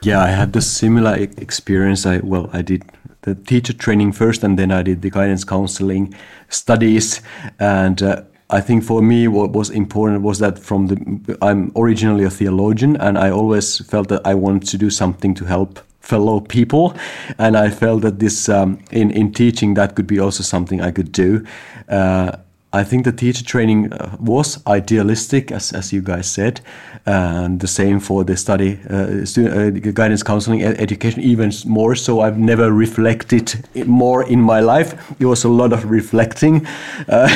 Yeah, 0.01 0.23
I 0.23 0.27
had 0.27 0.53
the 0.53 0.61
similar 0.61 1.15
experience. 1.37 2.05
I 2.05 2.19
well, 2.23 2.49
I 2.53 2.61
did 2.61 2.83
the 3.29 3.35
teacher 3.43 3.73
training 3.73 4.13
first, 4.13 4.43
and 4.43 4.57
then 4.57 4.71
I 4.71 4.83
did 4.83 5.01
the 5.01 5.09
guidance 5.09 5.43
counseling 5.43 6.13
studies. 6.49 7.21
And 7.59 8.01
uh, 8.01 8.23
I 8.49 8.61
think 8.61 8.83
for 8.83 9.01
me, 9.01 9.27
what 9.27 9.51
was 9.51 9.69
important 9.69 10.21
was 10.21 10.39
that 10.39 10.57
from 10.59 10.87
the 10.87 11.37
I'm 11.41 11.71
originally 11.75 12.25
a 12.25 12.29
theologian, 12.29 12.97
and 12.97 13.17
I 13.17 13.29
always 13.29 13.79
felt 13.85 14.07
that 14.09 14.21
I 14.25 14.33
wanted 14.35 14.69
to 14.69 14.77
do 14.77 14.89
something 14.89 15.35
to 15.35 15.45
help 15.45 15.79
fellow 15.99 16.39
people, 16.39 16.95
and 17.37 17.55
I 17.55 17.69
felt 17.69 18.01
that 18.01 18.19
this 18.19 18.49
um, 18.49 18.79
in 18.91 19.11
in 19.11 19.31
teaching 19.31 19.75
that 19.75 19.95
could 19.95 20.07
be 20.07 20.19
also 20.19 20.43
something 20.43 20.81
I 20.81 20.91
could 20.91 21.11
do. 21.11 21.45
Uh, 21.87 22.31
I 22.71 22.83
think 22.83 23.03
the 23.03 23.11
teacher 23.11 23.43
training 23.43 23.91
uh, 23.91 24.15
was 24.19 24.63
idealistic, 24.67 25.51
as, 25.51 25.73
as 25.73 25.91
you 25.91 26.03
guys 26.03 26.29
said, 26.29 26.61
and 27.03 27.59
the 27.59 27.67
same 27.67 27.99
for 27.99 28.23
the 28.23 28.37
study, 28.37 28.79
uh, 28.87 29.25
student, 29.25 29.87
uh, 29.87 29.91
guidance 29.91 30.21
counseling, 30.21 30.61
ed- 30.61 30.79
education, 30.79 31.21
even 31.21 31.51
more 31.65 31.95
so. 31.95 32.21
I've 32.21 32.37
never 32.37 32.71
reflected 32.71 33.67
more 33.87 34.23
in 34.23 34.41
my 34.41 34.59
life. 34.59 34.93
It 35.19 35.25
was 35.25 35.43
a 35.43 35.49
lot 35.49 35.73
of 35.73 35.89
reflecting, 35.89 36.67
uh, 37.07 37.27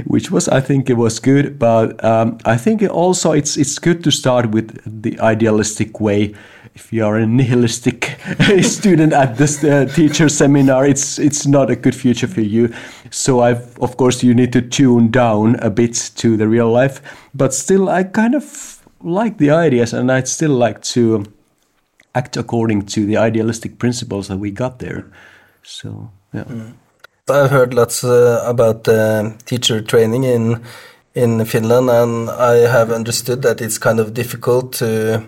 which 0.04 0.32
was, 0.32 0.48
I 0.48 0.60
think, 0.60 0.90
it 0.90 0.96
was 0.96 1.20
good. 1.20 1.60
But 1.60 2.02
um, 2.04 2.38
I 2.44 2.56
think 2.56 2.82
also 2.82 3.30
it's 3.30 3.56
it's 3.56 3.78
good 3.78 4.02
to 4.02 4.10
start 4.10 4.50
with 4.50 4.80
the 4.84 5.20
idealistic 5.20 6.00
way 6.00 6.34
if 6.76 6.92
you 6.92 7.06
are 7.06 7.16
a 7.16 7.26
nihilistic 7.26 8.18
student 8.60 9.14
at 9.14 9.38
this 9.38 9.64
uh, 9.64 9.86
teacher 9.86 10.28
seminar, 10.28 10.86
it's 10.86 11.18
it's 11.18 11.46
not 11.46 11.70
a 11.70 11.76
good 11.76 11.94
future 11.94 12.28
for 12.28 12.42
you. 12.42 12.68
So 13.16 13.40
I've 13.40 13.78
of 13.78 13.96
course 13.96 14.22
you 14.22 14.34
need 14.34 14.52
to 14.52 14.60
tune 14.60 15.10
down 15.10 15.56
a 15.60 15.70
bit 15.70 16.12
to 16.16 16.36
the 16.36 16.46
real 16.46 16.70
life, 16.70 17.00
but 17.34 17.54
still 17.54 17.88
I 17.88 18.04
kind 18.04 18.34
of 18.34 18.86
like 19.00 19.38
the 19.38 19.50
ideas, 19.50 19.94
and 19.94 20.12
I'd 20.12 20.28
still 20.28 20.50
like 20.50 20.82
to 20.92 21.24
act 22.14 22.36
according 22.36 22.82
to 22.86 23.06
the 23.06 23.16
idealistic 23.16 23.78
principles 23.78 24.28
that 24.28 24.36
we 24.36 24.50
got 24.50 24.80
there. 24.80 25.06
So 25.62 26.10
yeah. 26.34 26.44
I've 27.26 27.50
heard 27.50 27.72
lots 27.72 28.04
uh, 28.04 28.44
about 28.46 28.86
uh, 28.86 29.32
teacher 29.46 29.80
training 29.80 30.24
in 30.24 30.62
in 31.14 31.44
Finland, 31.46 31.88
and 31.88 32.28
I 32.28 32.68
have 32.68 32.92
understood 32.92 33.40
that 33.42 33.62
it's 33.62 33.78
kind 33.78 33.98
of 33.98 34.12
difficult 34.12 34.74
to 34.74 35.22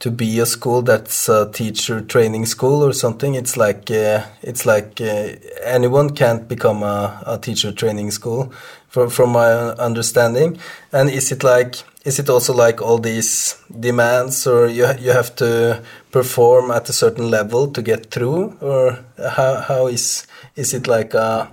to 0.00 0.10
be 0.10 0.38
a 0.38 0.46
school 0.46 0.82
that's 0.82 1.28
a 1.28 1.50
teacher 1.50 2.00
training 2.00 2.46
school 2.46 2.84
or 2.84 2.92
something. 2.92 3.34
It's 3.34 3.56
like 3.56 3.90
uh, 3.90 4.24
it's 4.42 4.64
like 4.64 5.00
uh, 5.00 5.34
anyone 5.64 6.10
can't 6.10 6.46
become 6.48 6.82
a, 6.82 7.22
a 7.26 7.38
teacher 7.38 7.72
training 7.72 8.12
school, 8.12 8.52
from 8.88 9.10
from 9.10 9.30
my 9.30 9.50
understanding. 9.78 10.58
And 10.92 11.10
is 11.10 11.32
it 11.32 11.42
like 11.42 11.82
is 12.04 12.18
it 12.18 12.30
also 12.30 12.54
like 12.54 12.80
all 12.80 12.98
these 12.98 13.56
demands, 13.80 14.46
or 14.46 14.68
you 14.68 14.86
you 15.00 15.12
have 15.12 15.34
to 15.36 15.82
perform 16.12 16.70
at 16.70 16.88
a 16.88 16.92
certain 16.92 17.30
level 17.30 17.66
to 17.72 17.82
get 17.82 18.10
through, 18.10 18.56
or 18.60 19.04
how 19.18 19.56
how 19.56 19.88
is 19.88 20.26
is 20.54 20.74
it 20.74 20.86
like 20.86 21.14
a, 21.14 21.50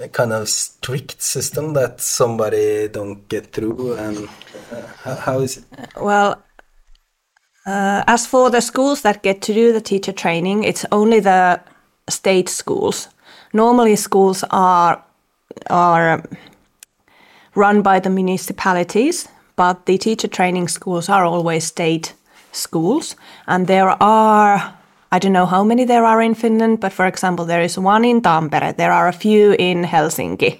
a 0.00 0.08
kind 0.08 0.32
of 0.32 0.48
strict 0.48 1.20
system 1.20 1.74
that 1.74 2.00
somebody 2.00 2.88
don't 2.88 3.28
get 3.28 3.52
through, 3.52 3.94
and 3.94 4.28
uh, 4.72 4.82
how, 5.02 5.14
how 5.14 5.40
is 5.40 5.58
it? 5.58 5.64
Well, 5.96 6.43
uh, 7.66 8.04
as 8.06 8.26
for 8.26 8.50
the 8.50 8.60
schools 8.60 9.02
that 9.02 9.22
get 9.22 9.40
to 9.42 9.54
do 9.54 9.72
the 9.72 9.80
teacher 9.80 10.12
training, 10.12 10.64
it's 10.64 10.84
only 10.92 11.20
the 11.20 11.60
state 12.08 12.48
schools. 12.48 13.08
Normally, 13.52 13.96
schools 13.96 14.44
are 14.50 15.02
are 15.70 16.22
run 17.54 17.82
by 17.82 18.00
the 18.00 18.10
municipalities, 18.10 19.28
but 19.56 19.86
the 19.86 19.98
teacher 19.98 20.28
training 20.28 20.68
schools 20.68 21.08
are 21.08 21.24
always 21.24 21.64
state 21.64 22.14
schools, 22.52 23.16
and 23.46 23.66
there 23.66 24.02
are. 24.02 24.74
I 25.12 25.18
don't 25.20 25.32
know 25.32 25.46
how 25.46 25.62
many 25.64 25.84
there 25.84 26.04
are 26.04 26.20
in 26.20 26.34
Finland, 26.34 26.80
but 26.80 26.92
for 26.92 27.06
example, 27.06 27.46
there 27.46 27.62
is 27.64 27.78
one 27.78 28.04
in 28.04 28.20
Tampere. 28.20 28.72
There 28.76 28.92
are 28.92 29.06
a 29.06 29.12
few 29.12 29.54
in 29.58 29.84
Helsinki, 29.84 30.58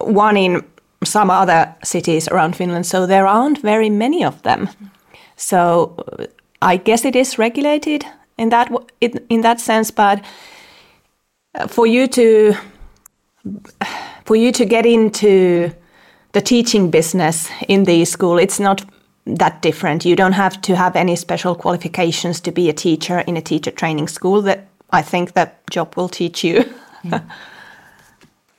one 0.00 0.36
in 0.36 0.64
some 1.04 1.30
other 1.30 1.74
cities 1.84 2.28
around 2.28 2.56
Finland. 2.56 2.84
So 2.86 3.06
there 3.06 3.26
aren't 3.26 3.62
very 3.62 3.90
many 3.90 4.24
of 4.24 4.42
them. 4.42 4.68
So 5.36 5.96
I 6.62 6.76
guess 6.76 7.04
it 7.04 7.14
is 7.14 7.38
regulated 7.38 8.04
in 8.38 8.48
that 8.50 8.70
in 9.00 9.40
that 9.42 9.60
sense, 9.60 9.90
but 9.90 10.24
uh, 11.54 11.66
for 11.66 11.86
you 11.86 12.06
to 12.08 12.54
for 14.24 14.36
you 14.36 14.52
to 14.52 14.64
get 14.64 14.86
into 14.86 15.70
the 16.32 16.40
teaching 16.40 16.90
business 16.90 17.50
in 17.68 17.84
the 17.84 18.04
school, 18.04 18.38
it's 18.38 18.58
not 18.58 18.84
that 19.26 19.62
different. 19.62 20.04
You 20.04 20.16
don't 20.16 20.32
have 20.32 20.60
to 20.62 20.76
have 20.76 20.96
any 20.96 21.16
special 21.16 21.54
qualifications 21.54 22.40
to 22.40 22.52
be 22.52 22.68
a 22.68 22.72
teacher 22.72 23.20
in 23.20 23.36
a 23.36 23.42
teacher 23.42 23.70
training 23.70 24.08
school. 24.08 24.42
That 24.42 24.66
I 24.90 25.02
think 25.02 25.32
that 25.32 25.68
job 25.70 25.96
will 25.96 26.08
teach 26.08 26.44
you. 26.44 26.64
Yeah. 27.04 27.20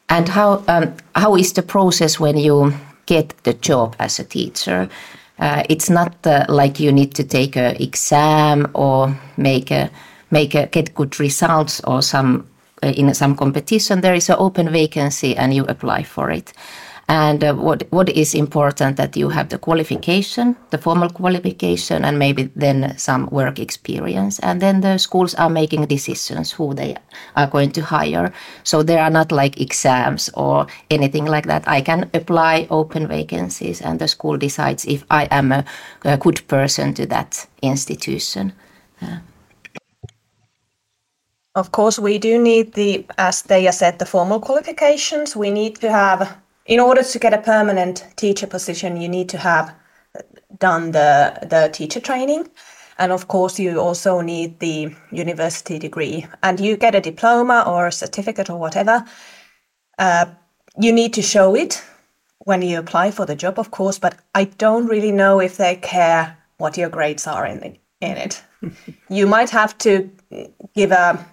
and 0.10 0.30
how 0.30 0.64
um, 0.68 0.94
how 1.16 1.36
is 1.36 1.54
the 1.54 1.64
process 1.64 2.20
when 2.20 2.38
you 2.38 2.74
get 3.06 3.34
the 3.44 3.54
job 3.54 3.96
as 4.00 4.20
a 4.20 4.24
teacher? 4.24 4.90
Uh, 5.40 5.64
it's 5.70 5.90
not 5.90 6.16
uh, 6.26 6.46
like 6.50 6.80
you 6.80 6.92
need 6.92 7.14
to 7.14 7.24
take 7.24 7.56
an 7.56 7.76
exam 7.76 8.68
or 8.74 9.16
make 9.38 9.72
a 9.72 9.90
make 10.32 10.56
a, 10.56 10.68
get 10.68 10.94
good 10.96 11.20
results 11.20 11.80
or 11.84 12.02
some 12.02 12.48
uh, 12.84 12.88
in 12.88 13.14
some 13.14 13.36
competition. 13.36 14.02
There 14.02 14.16
is 14.16 14.30
an 14.30 14.36
open 14.40 14.72
vacancy 14.72 15.36
and 15.36 15.54
you 15.54 15.64
apply 15.66 16.04
for 16.04 16.32
it. 16.32 16.54
And 17.10 17.42
uh, 17.44 17.54
what 17.54 17.84
what 17.90 18.10
is 18.10 18.36
important 18.36 18.98
that 18.98 19.16
you 19.16 19.30
have 19.30 19.48
the 19.48 19.58
qualification, 19.58 20.58
the 20.72 20.78
formal 20.78 21.10
qualification, 21.10 22.04
and 22.04 22.20
maybe 22.20 22.50
then 22.56 22.98
some 22.98 23.30
work 23.32 23.60
experience. 23.60 24.40
And 24.40 24.62
then 24.62 24.82
the 24.82 24.98
schools 24.98 25.34
are 25.36 25.50
making 25.50 25.86
decisions 25.86 26.52
who 26.52 26.74
they 26.74 26.98
are 27.36 27.48
going 27.48 27.72
to 27.72 27.82
hire. 27.82 28.34
So 28.64 28.84
there 28.84 29.02
are 29.02 29.10
not 29.10 29.32
like 29.32 29.62
exams 29.62 30.30
or 30.34 30.68
anything 30.90 31.26
like 31.26 31.48
that. 31.48 31.64
I 31.68 31.82
can 31.82 32.10
apply 32.14 32.68
open 32.70 33.08
vacancies, 33.08 33.82
and 33.82 34.00
the 34.00 34.08
school 34.08 34.38
decides 34.38 34.86
if 34.86 35.06
I 35.10 35.28
am 35.32 35.52
a, 35.52 35.64
a 36.04 36.18
good 36.18 36.46
person 36.48 36.94
to 36.96 37.06
that 37.06 37.48
institution. 37.62 38.52
Of 41.56 41.72
course, 41.72 41.98
we 41.98 42.20
do 42.20 42.38
need 42.38 42.74
the, 42.74 43.06
as 43.18 43.44
they 43.44 43.72
said, 43.72 43.98
the 43.98 44.06
formal 44.06 44.40
qualifications. 44.40 45.36
We 45.36 45.52
need 45.52 45.78
to 45.78 45.90
have 45.90 46.38
in 46.68 46.80
order 46.80 47.02
to 47.02 47.20
get 47.20 47.34
a 47.34 47.38
permanent 47.38 48.06
teacher 48.18 48.46
position, 48.46 49.02
you 49.02 49.10
need 49.10 49.30
to 49.30 49.38
have 49.38 49.74
done 50.60 50.92
the, 50.92 51.40
the 51.50 51.70
teacher 51.74 52.00
training. 52.00 52.50
And 53.00 53.12
of 53.12 53.28
course, 53.28 53.60
you 53.60 53.80
also 53.80 54.22
need 54.22 54.60
the 54.60 54.94
university 55.12 55.80
degree. 55.80 56.26
And 56.44 56.60
you 56.60 56.78
get 56.78 56.96
a 56.96 57.02
diploma 57.02 57.64
or 57.66 57.88
a 57.88 57.92
certificate 57.92 58.50
or 58.50 58.60
whatever. 58.60 59.06
Uh, 59.98 60.26
you 60.80 60.92
need 60.92 61.14
to 61.14 61.22
show 61.22 61.56
it 61.56 61.84
when 62.40 62.62
you 62.62 62.80
apply 62.80 63.12
for 63.12 63.26
the 63.26 63.36
job, 63.36 63.60
of 63.60 63.72
course, 63.72 64.00
but 64.00 64.16
I 64.34 64.46
don't 64.46 64.88
really 64.88 65.12
know 65.12 65.40
if 65.40 65.58
they 65.58 65.76
care 65.76 66.38
what 66.58 66.78
your 66.78 66.90
grades 66.90 67.28
are 67.28 67.46
in, 67.46 67.60
the, 67.60 67.68
in 68.02 68.18
it. 68.18 68.44
you 69.10 69.28
might 69.28 69.50
have 69.50 69.78
to 69.80 70.10
give 70.76 70.92
a 70.92 71.26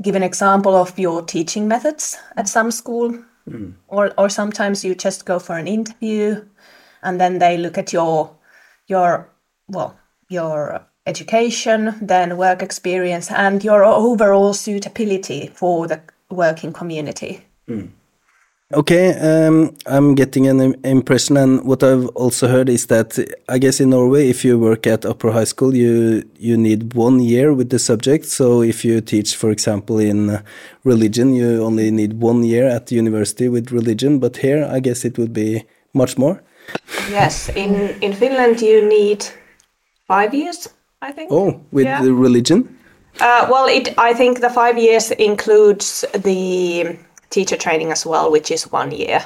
give 0.00 0.14
an 0.14 0.22
example 0.22 0.76
of 0.76 0.96
your 0.96 1.22
teaching 1.22 1.66
methods 1.66 2.16
at 2.36 2.48
some 2.48 2.70
school 2.70 3.18
Mm. 3.48 3.74
Or 3.88 4.12
or 4.18 4.28
sometimes 4.28 4.84
you 4.84 4.94
just 4.94 5.24
go 5.24 5.38
for 5.38 5.56
an 5.56 5.66
interview 5.66 6.44
and 7.02 7.20
then 7.20 7.38
they 7.38 7.56
look 7.56 7.78
at 7.78 7.92
your 7.92 8.36
your 8.86 9.28
well 9.68 9.98
your 10.28 10.86
education, 11.06 11.94
then 12.02 12.36
work 12.36 12.62
experience 12.62 13.30
and 13.30 13.64
your 13.64 13.82
overall 13.84 14.52
suitability 14.52 15.50
for 15.54 15.86
the 15.86 16.00
working 16.30 16.72
community. 16.72 17.46
Mm. 17.68 17.90
Okay, 18.74 19.14
um, 19.14 19.74
I'm 19.86 20.14
getting 20.14 20.46
an 20.46 20.74
impression, 20.84 21.38
and 21.38 21.64
what 21.64 21.82
I've 21.82 22.06
also 22.08 22.48
heard 22.48 22.68
is 22.68 22.84
that 22.88 23.18
I 23.48 23.56
guess 23.56 23.80
in 23.80 23.88
Norway, 23.88 24.28
if 24.28 24.44
you 24.44 24.58
work 24.58 24.86
at 24.86 25.06
upper 25.06 25.32
high 25.32 25.44
school, 25.44 25.74
you 25.74 26.22
you 26.38 26.54
need 26.58 26.92
one 26.92 27.18
year 27.18 27.54
with 27.54 27.70
the 27.70 27.78
subject. 27.78 28.26
So 28.26 28.60
if 28.60 28.84
you 28.84 29.00
teach, 29.00 29.36
for 29.36 29.50
example, 29.50 29.98
in 29.98 30.42
religion, 30.84 31.32
you 31.32 31.64
only 31.64 31.90
need 31.90 32.20
one 32.20 32.44
year 32.44 32.68
at 32.68 32.88
the 32.88 32.96
university 32.96 33.48
with 33.48 33.72
religion. 33.72 34.18
But 34.18 34.36
here, 34.36 34.68
I 34.70 34.80
guess 34.80 35.02
it 35.02 35.16
would 35.16 35.32
be 35.32 35.64
much 35.94 36.18
more. 36.18 36.42
Yes, 37.10 37.48
in 37.48 37.96
in 38.02 38.12
Finland, 38.12 38.60
you 38.60 38.86
need 38.86 39.24
five 40.06 40.34
years, 40.34 40.68
I 41.00 41.12
think. 41.12 41.32
Oh, 41.32 41.60
with 41.72 41.86
yeah. 41.86 42.02
the 42.02 42.12
religion. 42.12 42.68
Uh, 43.18 43.46
well, 43.50 43.66
it. 43.66 43.94
I 43.96 44.12
think 44.12 44.40
the 44.40 44.50
five 44.50 44.76
years 44.76 45.10
includes 45.10 46.04
the 46.12 46.98
teacher 47.30 47.56
training 47.56 47.90
as 47.92 48.06
well, 48.06 48.30
which 48.30 48.50
is 48.50 48.70
one 48.72 48.90
year. 48.90 49.20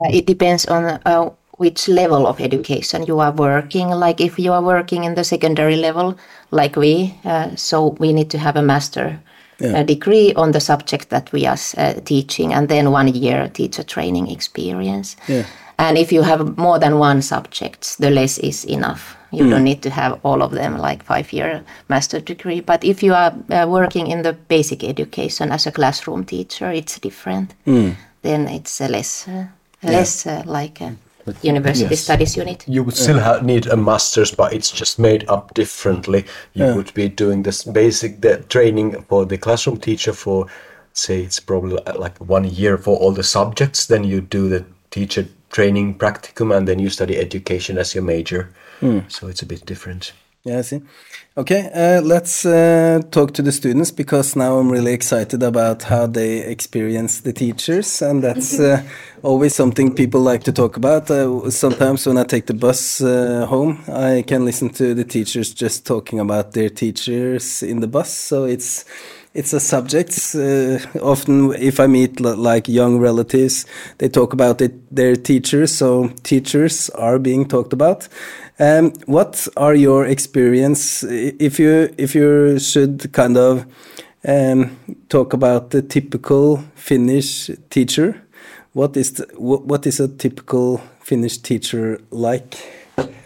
Uh, 0.00 0.10
It 0.12 0.26
depends 0.26 0.66
on 0.66 1.00
uh, 1.06 1.30
which 1.58 1.88
level 1.88 2.26
of 2.26 2.40
education 2.40 3.04
you 3.06 3.18
are 3.20 3.32
working. 3.32 3.88
Like 3.88 4.20
if 4.20 4.38
you 4.38 4.52
are 4.52 4.62
working 4.62 5.04
in 5.04 5.14
the 5.14 5.24
secondary 5.24 5.76
level, 5.76 6.16
like 6.50 6.76
we, 6.76 7.14
uh, 7.24 7.56
so 7.56 7.96
we 7.98 8.12
need 8.12 8.30
to 8.30 8.38
have 8.38 8.56
a 8.56 8.62
master 8.62 9.20
uh, 9.62 9.82
degree 9.82 10.32
on 10.34 10.52
the 10.52 10.60
subject 10.60 11.08
that 11.08 11.32
we 11.32 11.46
are 11.46 11.58
uh, 11.76 11.94
teaching, 12.04 12.52
and 12.52 12.68
then 12.68 12.90
one 12.90 13.08
year 13.08 13.48
teacher 13.48 13.82
training 13.82 14.30
experience. 14.30 15.16
And 15.78 15.98
if 15.98 16.10
you 16.12 16.22
have 16.22 16.56
more 16.56 16.78
than 16.78 16.98
one 16.98 17.22
subject, 17.22 17.98
the 17.98 18.10
less 18.10 18.38
is 18.38 18.64
enough. 18.64 19.16
You 19.30 19.44
don't 19.50 19.64
need 19.64 19.82
to 19.82 19.90
have 19.90 20.18
all 20.22 20.42
of 20.42 20.52
them, 20.52 20.78
like 20.78 21.02
five 21.02 21.32
year 21.32 21.62
master 21.88 22.20
degree. 22.20 22.60
But 22.60 22.84
if 22.84 23.02
you 23.02 23.12
are 23.14 23.34
uh, 23.50 23.66
working 23.68 24.06
in 24.06 24.22
the 24.22 24.32
basic 24.32 24.82
education 24.82 25.52
as 25.52 25.66
a 25.66 25.72
classroom 25.72 26.24
teacher, 26.24 26.70
it's 26.70 26.98
different. 26.98 27.54
Then 28.22 28.48
it's 28.48 28.80
uh, 28.80 28.88
less, 28.88 29.28
uh, 29.28 29.46
less 29.82 30.26
uh, 30.26 30.42
like 30.46 30.80
a 31.26 31.34
university 31.42 31.90
yes. 31.90 32.04
studies 32.04 32.36
unit. 32.36 32.64
You 32.66 32.82
would 32.84 32.96
still 32.96 33.18
have, 33.18 33.44
need 33.44 33.66
a 33.66 33.76
master's, 33.76 34.30
but 34.30 34.52
it's 34.52 34.70
just 34.70 34.98
made 34.98 35.28
up 35.28 35.54
differently. 35.54 36.24
You 36.54 36.74
would 36.74 36.92
be 36.94 37.08
doing 37.08 37.42
this 37.42 37.64
basic 37.64 38.20
the 38.20 38.38
training 38.48 39.02
for 39.08 39.24
the 39.24 39.38
classroom 39.38 39.78
teacher 39.78 40.12
for, 40.12 40.46
say, 40.92 41.22
it's 41.22 41.40
probably 41.40 41.78
uh, 41.84 41.98
like 41.98 42.18
one 42.18 42.44
year 42.44 42.78
for 42.78 42.96
all 42.98 43.12
the 43.12 43.22
subjects. 43.22 43.86
Then 43.86 44.04
you 44.04 44.20
do 44.20 44.48
the 44.48 44.64
teacher 44.90 45.26
training 45.50 45.98
practicum, 45.98 46.56
and 46.56 46.66
then 46.66 46.78
you 46.78 46.90
study 46.90 47.18
education 47.18 47.78
as 47.78 47.94
your 47.94 48.04
major. 48.04 48.52
So 49.08 49.28
it's 49.28 49.42
a 49.42 49.46
bit 49.46 49.64
different. 49.64 50.12
Yeah, 50.46 50.58
I 50.58 50.62
see. 50.62 50.80
Okay, 51.36 51.68
uh, 51.74 52.02
let's 52.02 52.46
uh, 52.46 53.02
talk 53.10 53.34
to 53.34 53.42
the 53.42 53.50
students 53.50 53.90
because 53.90 54.36
now 54.36 54.58
I'm 54.58 54.70
really 54.70 54.92
excited 54.92 55.42
about 55.42 55.82
how 55.82 56.06
they 56.06 56.38
experience 56.38 57.20
the 57.20 57.32
teachers, 57.32 58.00
and 58.00 58.22
that's 58.22 58.60
uh, 58.60 58.80
always 59.24 59.56
something 59.56 59.92
people 59.92 60.20
like 60.20 60.44
to 60.44 60.52
talk 60.52 60.76
about. 60.76 61.10
Uh, 61.10 61.50
sometimes 61.50 62.06
when 62.06 62.16
I 62.16 62.22
take 62.22 62.46
the 62.46 62.54
bus 62.54 63.00
uh, 63.00 63.44
home, 63.46 63.82
I 63.88 64.22
can 64.24 64.44
listen 64.44 64.70
to 64.74 64.94
the 64.94 65.04
teachers 65.04 65.52
just 65.52 65.84
talking 65.84 66.20
about 66.20 66.52
their 66.52 66.70
teachers 66.70 67.60
in 67.60 67.80
the 67.80 67.88
bus. 67.88 68.14
So 68.14 68.44
it's 68.44 68.84
it's 69.34 69.52
a 69.52 69.60
subject. 69.60 70.12
Uh, 70.32 70.78
often, 71.02 71.52
if 71.54 71.80
I 71.80 71.88
meet 71.88 72.20
l- 72.20 72.36
like 72.36 72.68
young 72.68 72.98
relatives, 72.98 73.66
they 73.98 74.08
talk 74.08 74.32
about 74.32 74.60
it, 74.60 74.72
their 74.94 75.16
teachers. 75.16 75.74
So 75.74 76.08
teachers 76.22 76.88
are 76.90 77.18
being 77.18 77.46
talked 77.48 77.72
about. 77.72 78.08
Um, 78.58 78.92
what 79.06 79.46
are 79.56 79.74
your 79.74 80.06
experience 80.06 81.02
if 81.02 81.58
you 81.58 81.94
if 81.98 82.14
you 82.14 82.58
should 82.58 83.12
kind 83.12 83.36
of 83.36 83.66
um, 84.26 84.70
talk 85.08 85.32
about 85.34 85.70
the 85.70 85.82
typical 85.82 86.64
Finnish 86.74 87.50
teacher? 87.70 88.22
What 88.72 88.96
is 88.96 89.12
the, 89.12 89.26
what, 89.36 89.64
what 89.66 89.86
is 89.86 90.00
a 90.00 90.08
typical 90.08 90.80
Finnish 91.00 91.38
teacher 91.38 92.00
like? 92.10 92.56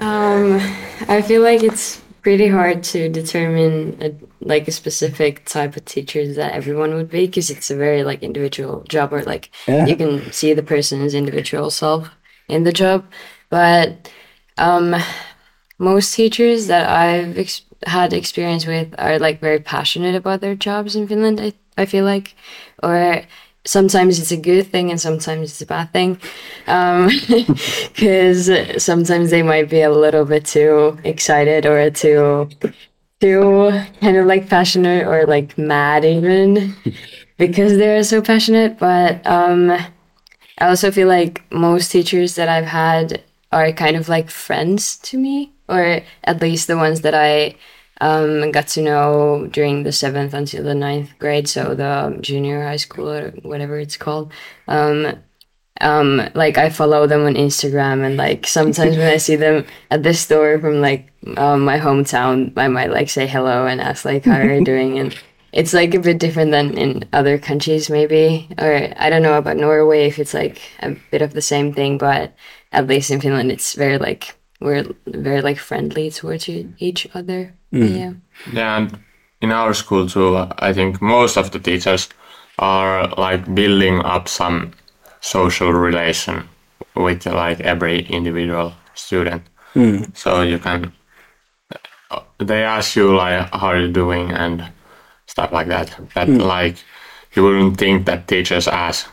Um, 0.01 0.61
I 1.09 1.23
feel 1.23 1.43
like 1.43 1.63
it's 1.63 2.01
pretty 2.23 2.49
hard 2.49 2.83
to 2.85 3.09
determine 3.09 3.97
a, 4.01 4.13
like 4.41 4.69
a 4.69 4.73
specific 4.73 5.45
type 5.47 5.77
of 5.77 5.85
teacher 5.85 6.33
that 6.35 6.53
everyone 6.53 6.95
would 6.95 7.09
be 7.09 7.27
because 7.27 7.51
it's 7.51 7.71
a 7.71 7.77
very 7.77 8.03
like 8.05 8.23
individual 8.23 8.85
job 8.89 9.13
or 9.13 9.23
like 9.23 9.51
Yeah. 9.67 9.87
you 9.87 9.97
can 9.97 10.33
see 10.33 10.55
the 10.55 10.63
person's 10.63 11.15
individual 11.15 11.71
self 11.71 12.09
in 12.49 12.65
the 12.65 12.73
job. 12.73 13.05
But 13.49 14.11
um, 14.61 14.95
most 15.79 16.15
teachers 16.15 16.67
that 16.69 16.89
I've 16.89 17.39
ex- 17.39 17.63
had 17.87 18.13
experience 18.13 18.67
with 18.67 18.95
are 18.99 19.19
like 19.19 19.41
very 19.41 19.59
passionate 19.59 20.15
about 20.15 20.41
their 20.41 20.55
jobs 20.55 20.95
in 20.95 21.09
Finland. 21.09 21.41
I 21.41 21.53
I 21.77 21.87
feel 21.87 22.05
like, 22.05 22.35
or 22.83 23.23
sometimes 23.65 24.19
it's 24.19 24.33
a 24.33 24.37
good 24.37 24.67
thing 24.67 24.91
and 24.91 25.01
sometimes 25.01 25.51
it's 25.51 25.63
a 25.63 25.67
bad 25.67 25.93
thing, 25.93 26.19
because 27.95 28.51
sometimes 28.83 29.31
they 29.31 29.43
might 29.43 29.71
be 29.71 29.81
a 29.81 29.91
little 29.91 30.25
bit 30.25 30.45
too 30.45 30.99
excited 31.05 31.67
or 31.67 31.91
too 31.91 32.49
too 33.21 33.71
kind 34.01 34.17
of 34.17 34.27
like 34.27 34.49
passionate 34.49 35.07
or 35.07 35.27
like 35.27 35.57
mad 35.59 36.05
even 36.05 36.75
because 37.39 37.77
they're 37.77 38.03
so 38.03 38.21
passionate. 38.21 38.79
But 38.79 39.27
um, 39.27 39.71
I 39.71 40.69
also 40.69 40.91
feel 40.91 41.09
like 41.09 41.43
most 41.51 41.91
teachers 41.91 42.35
that 42.35 42.49
I've 42.49 42.67
had 42.67 43.23
are 43.53 43.73
kind 43.73 43.97
of 43.97 44.09
like 44.09 44.31
friends 44.31 44.97
to 44.99 45.19
me, 45.19 45.53
or 45.69 46.03
at 46.25 46.41
least 46.41 46.67
the 46.67 46.77
ones 46.77 47.01
that 47.03 47.15
I 47.15 47.57
um, 48.01 48.51
got 48.51 48.69
to 48.69 48.83
know 48.83 49.49
during 49.51 49.83
the 49.83 49.93
seventh 49.93 50.35
until 50.35 50.65
the 50.65 50.75
ninth 50.75 51.11
grade, 51.19 51.49
so 51.49 51.75
the 51.75 52.17
junior 52.21 52.65
high 52.65 52.77
school 52.77 53.11
or 53.11 53.31
whatever 53.43 53.79
it's 53.79 53.97
called. 53.97 54.33
Um, 54.69 55.19
um, 55.81 56.23
like 56.35 56.59
I 56.59 56.71
follow 56.71 57.07
them 57.07 57.25
on 57.25 57.35
Instagram, 57.35 58.05
and 58.05 58.17
like 58.17 58.47
sometimes 58.47 58.97
when 58.97 59.07
I 59.07 59.17
see 59.17 59.37
them 59.37 59.67
at 59.91 60.03
the 60.03 60.15
store 60.15 60.59
from 60.59 60.81
like 60.81 61.11
um, 61.37 61.63
my 61.63 61.79
hometown, 61.79 62.53
I 62.57 62.69
might 62.69 62.91
like 62.91 63.09
say 63.09 63.27
hello 63.27 63.67
and 63.67 63.81
ask 63.81 64.05
like 64.05 64.25
how 64.25 64.39
are 64.39 64.55
you 64.55 64.65
doing, 64.73 64.99
and 64.99 65.17
it's 65.53 65.75
like 65.75 65.95
a 65.95 66.01
bit 66.01 66.19
different 66.19 66.53
than 66.53 66.77
in 66.79 67.09
other 67.13 67.39
countries 67.39 67.91
maybe, 67.91 68.49
or 68.59 68.93
I 68.97 69.11
don't 69.11 69.23
know 69.23 69.39
about 69.39 69.57
Norway 69.57 70.07
if 70.07 70.19
it's 70.19 70.35
like 70.35 70.61
a 70.81 70.97
bit 71.11 71.23
of 71.23 71.33
the 71.33 71.43
same 71.43 71.73
thing, 71.73 71.99
but 71.99 72.35
at 72.73 72.87
least 72.87 73.11
in 73.11 73.21
Finland 73.21 73.51
it's 73.51 73.75
very 73.75 73.99
like 73.99 74.35
we're 74.61 74.85
very 75.07 75.41
like 75.41 75.59
friendly 75.59 76.11
towards 76.11 76.49
e- 76.49 76.69
each 76.79 77.09
other. 77.15 77.55
Mm. 77.73 77.99
Yeah. 77.99 78.13
Yeah, 78.53 78.77
and 78.77 78.99
in 79.41 79.53
our 79.53 79.75
school 79.75 80.09
too, 80.09 80.37
I 80.59 80.73
think 80.73 81.01
most 81.01 81.37
of 81.37 81.51
the 81.51 81.59
teachers 81.59 82.09
are 82.59 83.09
like 83.17 83.55
building 83.55 84.01
up 84.05 84.29
some 84.29 84.73
social 85.21 85.73
relation 85.73 86.49
with 86.95 87.27
like 87.27 87.61
every 87.61 88.01
individual 88.07 88.73
student. 88.95 89.43
Mm. 89.75 90.17
So 90.17 90.43
you 90.43 90.59
can, 90.59 90.93
they 92.39 92.63
ask 92.63 92.97
you 92.97 93.17
like 93.17 93.53
how 93.55 93.69
are 93.69 93.81
you 93.81 93.91
doing 93.91 94.31
and 94.31 94.71
stuff 95.27 95.53
like 95.53 95.69
that. 95.69 95.99
That 96.15 96.29
mm. 96.29 96.45
like 96.45 96.77
you 97.35 97.45
wouldn't 97.45 97.79
think 97.79 98.07
that 98.07 98.29
teachers 98.29 98.69
ask 98.69 99.09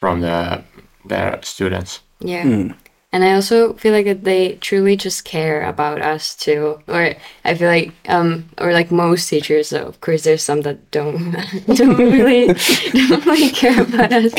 from 0.00 0.20
the 0.20 0.64
their 1.04 1.38
students. 1.42 2.00
Yeah. 2.22 2.74
And 3.14 3.24
I 3.24 3.34
also 3.34 3.74
feel 3.74 3.92
like 3.92 4.06
that 4.06 4.24
they 4.24 4.54
truly 4.54 4.96
just 4.96 5.24
care 5.26 5.62
about 5.68 6.00
us 6.00 6.34
too. 6.34 6.80
Or 6.88 7.14
I 7.44 7.54
feel 7.54 7.68
like 7.68 7.92
um 8.08 8.48
or 8.58 8.72
like 8.72 8.90
most 8.90 9.28
teachers, 9.28 9.68
so 9.68 9.84
of 9.84 10.00
course 10.00 10.24
there's 10.24 10.42
some 10.42 10.62
that 10.62 10.90
don't 10.90 11.32
don't 11.74 11.98
really 11.98 12.46
don't 12.92 13.26
really 13.26 13.50
care 13.50 13.82
about 13.82 14.12
us. 14.12 14.32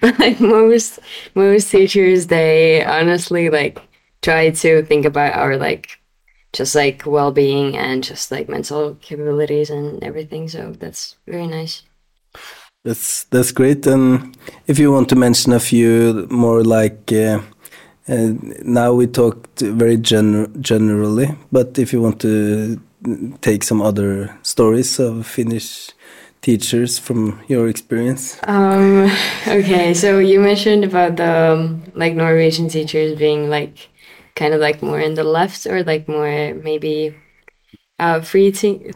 But 0.00 0.18
like 0.18 0.38
most 0.38 0.98
most 1.34 1.70
teachers 1.70 2.26
they 2.26 2.84
honestly 2.84 3.48
like 3.48 3.80
try 4.20 4.50
to 4.50 4.82
think 4.84 5.06
about 5.06 5.34
our 5.34 5.56
like 5.56 5.98
just 6.52 6.74
like 6.74 7.06
well 7.06 7.32
being 7.32 7.76
and 7.76 8.04
just 8.04 8.30
like 8.30 8.48
mental 8.48 8.96
capabilities 8.96 9.70
and 9.70 10.02
everything. 10.04 10.46
So 10.48 10.72
that's 10.78 11.16
very 11.26 11.46
nice. 11.46 11.82
That's 12.84 13.24
that's 13.24 13.52
great. 13.52 13.86
And 13.86 14.36
if 14.66 14.78
you 14.78 14.90
want 14.92 15.08
to 15.10 15.16
mention 15.16 15.52
a 15.52 15.60
few 15.60 16.26
more, 16.30 16.62
like 16.64 17.12
uh, 17.12 17.40
uh, 18.08 18.32
now 18.62 18.94
we 18.94 19.06
talked 19.06 19.60
very 19.60 19.98
gener- 19.98 20.48
generally, 20.60 21.36
but 21.52 21.78
if 21.78 21.92
you 21.92 22.00
want 22.00 22.20
to 22.20 22.80
take 23.40 23.64
some 23.64 23.82
other 23.82 24.34
stories 24.42 24.98
of 24.98 25.26
Finnish 25.26 25.90
teachers 26.40 26.98
from 26.98 27.38
your 27.48 27.68
experience, 27.68 28.38
Um, 28.44 29.10
okay, 29.46 29.92
so 29.92 30.18
you 30.18 30.40
mentioned 30.40 30.84
about 30.84 31.16
the 31.16 31.52
um, 31.52 31.82
like 31.94 32.14
Norwegian 32.14 32.68
teachers 32.68 33.18
being 33.18 33.50
like 33.50 33.88
kind 34.36 34.54
of 34.54 34.60
like 34.60 34.82
more 34.82 35.00
in 35.00 35.14
the 35.14 35.24
left 35.24 35.66
or 35.66 35.82
like 35.84 36.08
more 36.08 36.54
maybe 36.54 37.14
uh, 37.98 38.20
free 38.22 38.52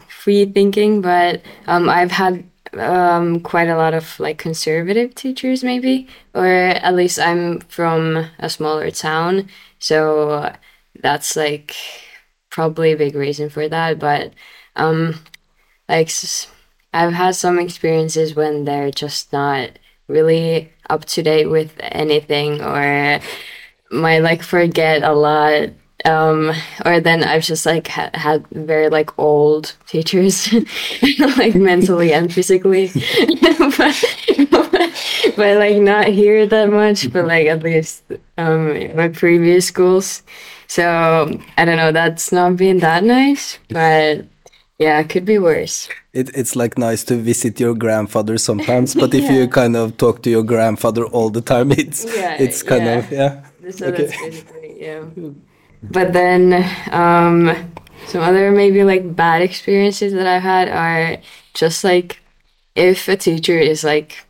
free 0.09 0.45
thinking, 0.45 1.01
but 1.01 1.41
um, 1.67 1.87
I've 1.87 2.11
had 2.11 2.49
um, 2.77 3.39
quite 3.39 3.69
a 3.69 3.77
lot 3.77 3.93
of 3.93 4.19
like 4.19 4.37
conservative 4.37 5.15
teachers 5.15 5.63
maybe, 5.63 6.07
or 6.33 6.45
at 6.47 6.95
least 6.95 7.19
I'm 7.19 7.59
from 7.61 8.27
a 8.39 8.49
smaller 8.49 8.91
town, 8.91 9.49
so 9.79 10.53
that's 11.01 11.35
like 11.35 11.75
probably 12.49 12.91
a 12.91 12.97
big 12.97 13.15
reason 13.15 13.49
for 13.49 13.67
that. 13.69 13.99
But 13.99 14.33
um, 14.75 15.19
like 15.89 16.11
I've 16.93 17.13
had 17.13 17.35
some 17.35 17.59
experiences 17.59 18.35
when 18.35 18.65
they're 18.65 18.91
just 18.91 19.33
not 19.33 19.71
really 20.07 20.71
up 20.89 21.05
to 21.05 21.23
date 21.23 21.47
with 21.47 21.73
anything 21.79 22.61
or 22.61 23.19
might 23.91 24.19
like 24.19 24.43
forget 24.43 25.03
a 25.03 25.13
lot 25.13 25.69
um 26.05 26.51
or 26.85 26.99
then 26.99 27.23
i've 27.23 27.43
just 27.43 27.65
like 27.65 27.87
ha- 27.87 28.11
had 28.13 28.45
very 28.49 28.89
like 28.89 29.17
old 29.19 29.75
teachers 29.87 30.53
like 31.37 31.55
mentally 31.55 32.13
and 32.13 32.33
physically 32.33 32.91
but, 33.71 34.05
but 35.35 35.57
like 35.57 35.77
not 35.77 36.07
here 36.07 36.45
that 36.45 36.69
much 36.69 37.11
but 37.11 37.25
like 37.25 37.47
at 37.47 37.63
least 37.63 38.03
um 38.37 38.69
in 38.71 38.95
my 38.95 39.07
previous 39.09 39.67
schools 39.67 40.23
So 40.67 40.83
I 41.57 41.65
don't 41.65 41.77
know. 41.77 41.91
That's 41.93 42.31
not 42.31 42.57
being 42.57 42.79
that 42.81 43.03
nice, 43.03 43.59
but 43.69 44.25
yeah, 44.79 44.99
it 44.99 45.09
could 45.09 45.25
be 45.25 45.37
worse. 45.37 45.89
It, 46.13 46.31
it's 46.35 46.55
like 46.55 46.77
nice 46.77 47.03
to 47.05 47.17
visit 47.17 47.59
your 47.59 47.75
grandfather 47.75 48.37
sometimes, 48.37 48.95
but 48.95 49.13
if 49.13 49.29
you 49.29 49.47
kind 49.59 49.75
of 49.75 49.97
talk 49.97 50.23
to 50.23 50.29
your 50.29 50.43
grandfather 50.43 51.05
all 51.05 51.29
the 51.29 51.41
time, 51.41 51.71
it's 51.71 52.05
Yeah, 52.05 52.35
it's 52.39 52.63
kind 52.63 52.85
yeah. 52.85 52.97
of 52.99 53.11
yeah. 53.11 53.45
So 53.69 53.91
basically 53.91 54.43
yeah. 54.81 55.05
But 55.91 56.13
then 56.13 56.53
um, 56.91 57.73
some 58.07 58.21
other 58.21 58.51
maybe 58.51 58.83
like 58.83 59.15
bad 59.15 59.41
experiences 59.41 60.13
that 60.13 60.27
I've 60.27 60.41
had 60.41 60.69
are 60.69 61.17
just 61.53 61.83
like 61.83 62.19
if 62.75 63.07
a 63.07 63.15
teacher 63.15 63.57
is 63.57 63.83
like 63.83 64.25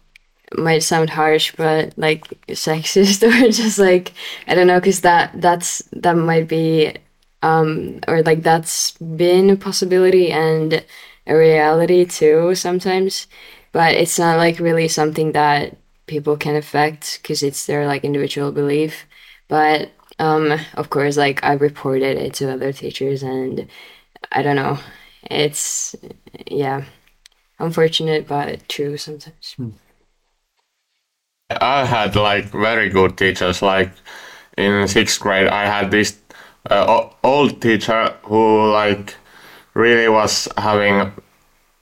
might 0.55 0.83
sound 0.83 1.09
harsh 1.09 1.53
but 1.57 1.97
like 1.97 2.27
sexist 2.49 3.23
or 3.47 3.51
just 3.51 3.79
like 3.79 4.13
I 4.47 4.55
don't 4.55 4.67
know 4.67 4.79
because 4.79 5.01
that 5.01 5.41
that's 5.41 5.81
that 5.91 6.15
might 6.15 6.47
be 6.47 6.95
um 7.41 7.99
or 8.07 8.21
like 8.21 8.43
that's 8.43 8.91
been 8.93 9.49
a 9.49 9.55
possibility 9.55 10.31
and 10.31 10.83
a 11.27 11.35
reality 11.35 12.05
too 12.05 12.55
sometimes. 12.55 13.27
But 13.71 13.95
it's 13.95 14.17
not 14.17 14.37
like 14.37 14.59
really 14.59 14.87
something 14.87 15.33
that 15.33 15.75
people 16.07 16.37
can 16.37 16.55
affect 16.55 17.19
because 17.21 17.43
it's 17.43 17.65
their 17.65 17.87
like 17.87 18.03
individual 18.03 18.51
belief. 18.51 19.05
But 19.47 19.91
um 20.19 20.57
of 20.75 20.89
course 20.89 21.17
like 21.17 21.43
i 21.43 21.53
reported 21.53 22.17
it 22.17 22.33
to 22.33 22.51
other 22.51 22.71
teachers 22.71 23.23
and 23.23 23.67
i 24.31 24.41
don't 24.41 24.55
know. 24.55 24.79
It's 25.29 25.95
yeah 26.47 26.85
unfortunate 27.59 28.27
but 28.27 28.67
true 28.69 28.97
sometimes. 28.97 29.55
I 31.49 31.85
had 31.85 32.15
like 32.15 32.45
very 32.45 32.89
good 32.89 33.17
teachers. 33.17 33.61
Like 33.61 33.91
in 34.57 34.87
sixth 34.87 35.19
grade, 35.19 35.47
I 35.47 35.65
had 35.65 35.91
this 35.91 36.17
uh, 36.69 37.09
old 37.23 37.61
teacher 37.61 38.15
who 38.23 38.71
like 38.71 39.15
really 39.73 40.09
was 40.09 40.47
having 40.57 41.11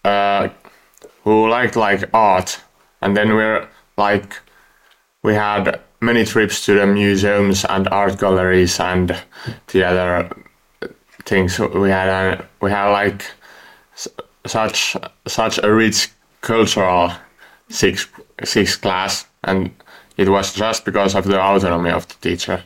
uh, 0.03 0.49
who 1.23 1.49
liked 1.49 1.75
like 1.75 2.09
art, 2.13 2.61
and 3.01 3.15
then 3.15 3.33
we're 3.33 3.67
like 3.97 4.39
we 5.23 5.33
had 5.33 5.79
many 6.03 6.25
trips 6.25 6.65
to 6.65 6.73
the 6.75 6.85
museums 6.85 7.65
and 7.65 7.87
art 7.87 8.19
galleries 8.19 8.79
and 8.79 9.15
the 9.71 9.83
other 9.83 10.29
things. 11.25 11.59
We 11.59 11.89
had 11.89 12.45
we 12.61 12.69
had 12.71 12.89
like 12.91 13.25
such 14.45 14.97
such 15.27 15.59
a 15.63 15.73
rich 15.73 16.09
cultural 16.41 17.11
sixth 17.69 18.09
sixth 18.43 18.81
class, 18.81 19.25
and 19.43 19.71
it 20.17 20.29
was 20.29 20.53
just 20.53 20.85
because 20.85 21.15
of 21.15 21.25
the 21.25 21.39
autonomy 21.39 21.91
of 21.91 22.07
the 22.07 22.15
teacher. 22.29 22.63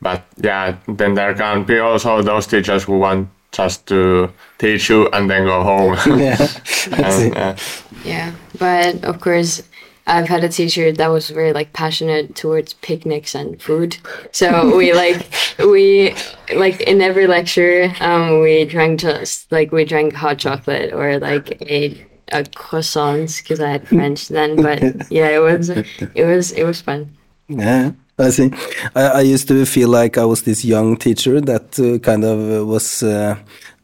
But 0.00 0.24
yeah, 0.36 0.76
then 0.86 1.14
there 1.14 1.34
can 1.34 1.64
be 1.64 1.78
also 1.78 2.22
those 2.22 2.46
teachers 2.46 2.84
who 2.84 2.98
want 2.98 3.28
just 3.52 3.86
to 3.86 4.30
teach 4.58 4.90
you 4.90 5.08
and 5.08 5.30
then 5.30 5.44
go 5.44 5.62
home. 5.62 5.96
Yeah, 6.20 6.48
and, 6.92 7.36
uh, 7.36 7.56
Yeah, 8.04 8.32
but 8.58 9.04
of 9.04 9.20
course, 9.20 9.62
I've 10.08 10.28
had 10.28 10.42
a 10.42 10.48
teacher 10.48 10.90
that 10.90 11.08
was 11.08 11.28
very 11.28 11.52
like 11.52 11.72
passionate 11.72 12.34
towards 12.34 12.74
picnics 12.74 13.34
and 13.34 13.60
food. 13.60 13.98
So 14.32 14.76
we 14.76 14.92
like 14.94 15.30
we 15.58 16.14
like 16.54 16.80
in 16.80 17.00
every 17.00 17.26
lecture, 17.26 17.92
um, 18.00 18.40
we 18.40 18.64
drank 18.64 19.00
just 19.00 19.50
like 19.52 19.70
we 19.70 19.84
drank 19.84 20.14
hot 20.14 20.38
chocolate 20.38 20.92
or 20.92 21.18
like 21.18 21.58
ate 21.60 22.06
a 22.32 22.42
croissants 22.42 23.42
because 23.42 23.60
I 23.60 23.70
had 23.70 23.88
French 23.88 24.28
then. 24.28 24.56
But 24.56 24.80
yeah, 25.10 25.28
it 25.28 25.40
was 25.40 25.68
it 25.70 26.24
was 26.24 26.52
it 26.52 26.64
was 26.64 26.80
fun. 26.80 27.16
Yeah, 27.48 27.92
I 28.18 28.30
see. 28.30 28.50
I, 28.94 29.02
I 29.02 29.20
used 29.20 29.48
to 29.48 29.64
feel 29.66 29.88
like 29.88 30.18
I 30.18 30.24
was 30.24 30.42
this 30.42 30.64
young 30.64 30.96
teacher 30.96 31.40
that 31.40 31.78
uh, 31.78 31.98
kind 31.98 32.24
of 32.24 32.38
uh, 32.38 32.66
was 32.66 33.02
uh, 33.02 33.36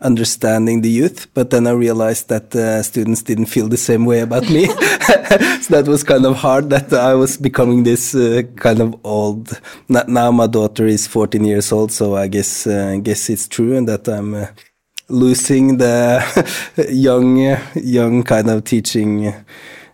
understanding 0.05 0.83
the 0.83 0.91
youth, 0.91 1.27
but 1.35 1.51
then 1.51 1.67
I 1.67 1.73
realized 1.73 2.29
that 2.29 2.55
uh, 2.55 2.83
students 2.83 3.23
didn't 3.23 3.47
feel 3.47 3.69
the 3.69 3.77
same 3.77 4.05
way 4.05 4.21
about 4.21 4.49
me. 4.51 4.67
so 5.63 5.75
that 5.75 5.87
was 5.89 6.05
kind 6.05 6.27
of 6.27 6.37
hard 6.37 6.71
that 6.71 6.93
I 6.93 7.15
was 7.15 7.37
becoming 7.37 7.83
this 7.85 8.15
uh, 8.15 8.43
kind 8.57 8.81
of 8.81 8.95
old. 9.03 9.61
Now 9.89 10.31
my 10.31 10.47
daughter 10.47 10.87
is 10.87 11.07
14 11.07 11.45
years 11.45 11.73
old, 11.73 11.91
so 11.91 12.17
I 12.17 12.29
guess 12.29 12.67
uh, 12.67 12.99
guess 13.03 13.31
it's 13.31 13.49
true 13.49 13.77
and 13.77 13.89
that 13.89 14.07
I'm 14.07 14.35
uh, 14.35 14.47
losing 15.09 15.79
the 15.79 16.23
young 16.91 17.57
young 17.75 18.23
kind 18.23 18.51
of 18.51 18.65
teaching. 18.65 19.35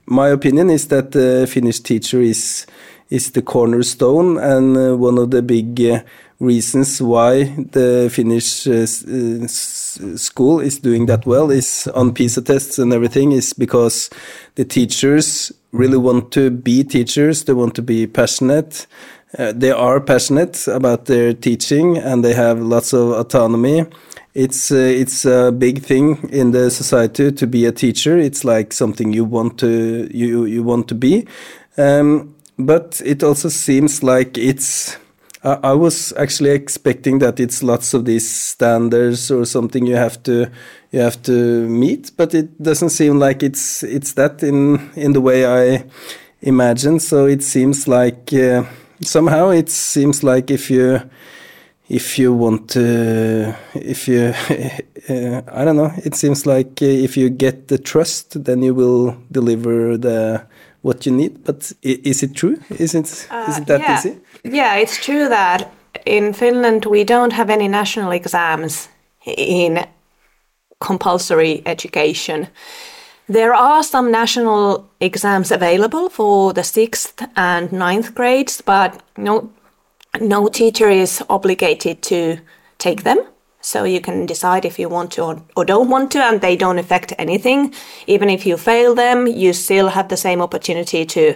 My 0.07 0.29
opinion 0.29 0.71
is 0.71 0.89
that 0.89 1.13
the 1.13 1.47
Finnish 1.49 1.81
teacher 1.81 2.21
is 2.21 2.67
is 3.11 3.31
the 3.33 3.43
cornerstone 3.43 4.39
and 4.39 4.77
uh, 4.77 4.97
one 4.97 5.19
of 5.19 5.31
the 5.31 5.43
big 5.43 5.81
uh, 5.81 6.01
reasons 6.41 7.01
why 7.03 7.45
the 7.45 8.11
Finnish 8.11 8.67
uh, 8.67 8.83
uh, 8.83 10.17
school 10.17 10.59
is 10.59 10.79
doing 10.79 11.07
that 11.07 11.27
well 11.27 11.51
is 11.51 11.87
on 11.95 12.15
PISA 12.15 12.43
tests 12.43 12.79
and 12.79 12.93
everything 12.93 13.33
is 13.33 13.53
because 13.53 14.09
the 14.55 14.65
teachers 14.65 15.53
really 15.73 15.99
want 15.99 16.33
to 16.33 16.51
be 16.51 16.83
teachers. 16.83 17.45
They 17.45 17.53
want 17.53 17.75
to 17.77 17.83
be 17.83 18.07
passionate. 18.07 18.87
Uh, 19.39 19.53
they 19.53 19.71
are 19.71 20.01
passionate 20.01 20.67
about 20.67 21.05
their 21.05 21.35
teaching 21.35 21.99
and 21.99 22.25
they 22.25 22.35
have 22.35 22.59
lots 22.61 22.93
of 22.93 23.11
autonomy. 23.11 23.85
It's 24.35 24.71
uh, 24.73 24.77
it's 24.77 25.25
a 25.25 25.53
big 25.53 25.83
thing 25.83 26.29
in 26.31 26.53
the 26.53 26.71
society 26.71 27.33
to 27.33 27.47
be 27.47 27.67
a 27.67 27.73
teacher. 27.73 28.17
It's 28.17 28.45
like 28.45 28.73
something 28.73 29.13
you 29.13 29.25
want 29.25 29.59
to 29.59 30.09
you 30.13 30.47
you 30.47 30.63
want 30.63 30.89
to 30.89 30.95
be. 30.95 31.27
Um, 31.77 32.35
but 32.59 33.01
it 33.05 33.23
also 33.23 33.49
seems 33.49 34.03
like 34.03 34.39
it's 34.39 34.97
I, 35.43 35.59
I 35.63 35.73
was 35.73 36.13
actually 36.17 36.51
expecting 36.51 37.19
that 37.21 37.41
it's 37.41 37.63
lots 37.63 37.95
of 37.95 38.05
these 38.05 38.29
standards 38.31 39.31
or 39.31 39.45
something 39.47 39.87
you 39.87 39.97
have 39.97 40.23
to 40.25 40.51
you 40.91 41.01
have 41.01 41.23
to 41.23 41.67
meet 41.69 42.13
but 42.17 42.35
it 42.35 42.63
doesn't 42.63 42.91
seem 42.91 43.19
like 43.19 43.43
it's 43.43 43.83
it's 43.83 44.13
that 44.15 44.43
in 44.43 44.91
in 44.97 45.13
the 45.13 45.21
way 45.21 45.47
i 45.47 45.85
imagine. 46.43 46.99
So 47.01 47.27
it 47.27 47.43
seems 47.43 47.87
like 47.87 48.33
uh, 48.33 48.65
somehow 49.03 49.51
it 49.51 49.69
seems 49.69 50.23
like 50.23 50.51
if 50.51 50.71
you 50.71 51.01
if 51.89 52.19
you 52.19 52.33
want 52.33 52.71
to 52.71 53.55
if 53.75 54.09
you 54.09 54.33
uh, 55.09 55.43
i 55.53 55.65
don't 55.65 55.77
know 55.77 55.93
it 56.05 56.15
seems 56.15 56.47
like 56.47 56.81
uh, 56.83 56.87
if 56.87 57.17
you 57.17 57.31
get 57.31 57.69
the 57.69 57.79
trust 57.79 58.45
then 58.45 58.63
you 58.63 58.75
will 58.75 59.17
deliver 59.31 59.97
the 59.99 60.43
what 60.83 61.05
you 61.05 61.13
need. 61.13 61.45
But 61.45 61.73
i- 61.85 62.01
is 62.05 62.23
it 62.23 62.35
true? 62.35 62.59
Is 62.71 62.95
it 62.95 63.05
is 63.07 63.59
it 63.59 63.67
that 63.67 63.81
yeah. 63.81 63.99
easy 63.99 64.19
Yeah, 64.45 64.77
it's 64.77 65.05
true 65.05 65.29
that 65.29 65.71
in 66.07 66.33
Finland 66.33 66.87
we 66.87 67.05
don't 67.05 67.33
have 67.33 67.51
any 67.51 67.69
national 67.69 68.13
exams 68.13 68.89
in 69.27 69.87
compulsory 70.79 71.63
education. 71.67 72.49
There 73.29 73.55
are 73.55 73.83
some 73.83 74.11
national 74.11 74.89
exams 75.01 75.53
available 75.53 76.09
for 76.09 76.53
the 76.53 76.65
sixth 76.65 77.23
and 77.37 77.71
ninth 77.71 78.15
grades, 78.15 78.61
but 78.61 79.03
no, 79.17 79.51
no 80.21 80.49
teacher 80.49 80.89
is 80.89 81.23
obligated 81.29 82.03
to 82.03 82.39
take 82.79 83.03
them. 83.03 83.19
So 83.61 83.85
you 83.85 84.01
can 84.01 84.27
decide 84.27 84.65
if 84.65 84.79
you 84.79 84.89
want 84.89 85.13
to 85.13 85.23
or, 85.23 85.43
or 85.55 85.65
don't 85.67 85.91
want 85.91 86.11
to, 86.13 86.19
and 86.19 86.41
they 86.41 86.57
don't 86.57 86.79
affect 86.79 87.13
anything. 87.19 87.75
Even 88.07 88.31
if 88.31 88.47
you 88.47 88.57
fail 88.57 88.95
them, 88.95 89.27
you 89.27 89.53
still 89.53 89.89
have 89.89 90.09
the 90.09 90.17
same 90.17 90.41
opportunity 90.41 91.05
to 91.05 91.35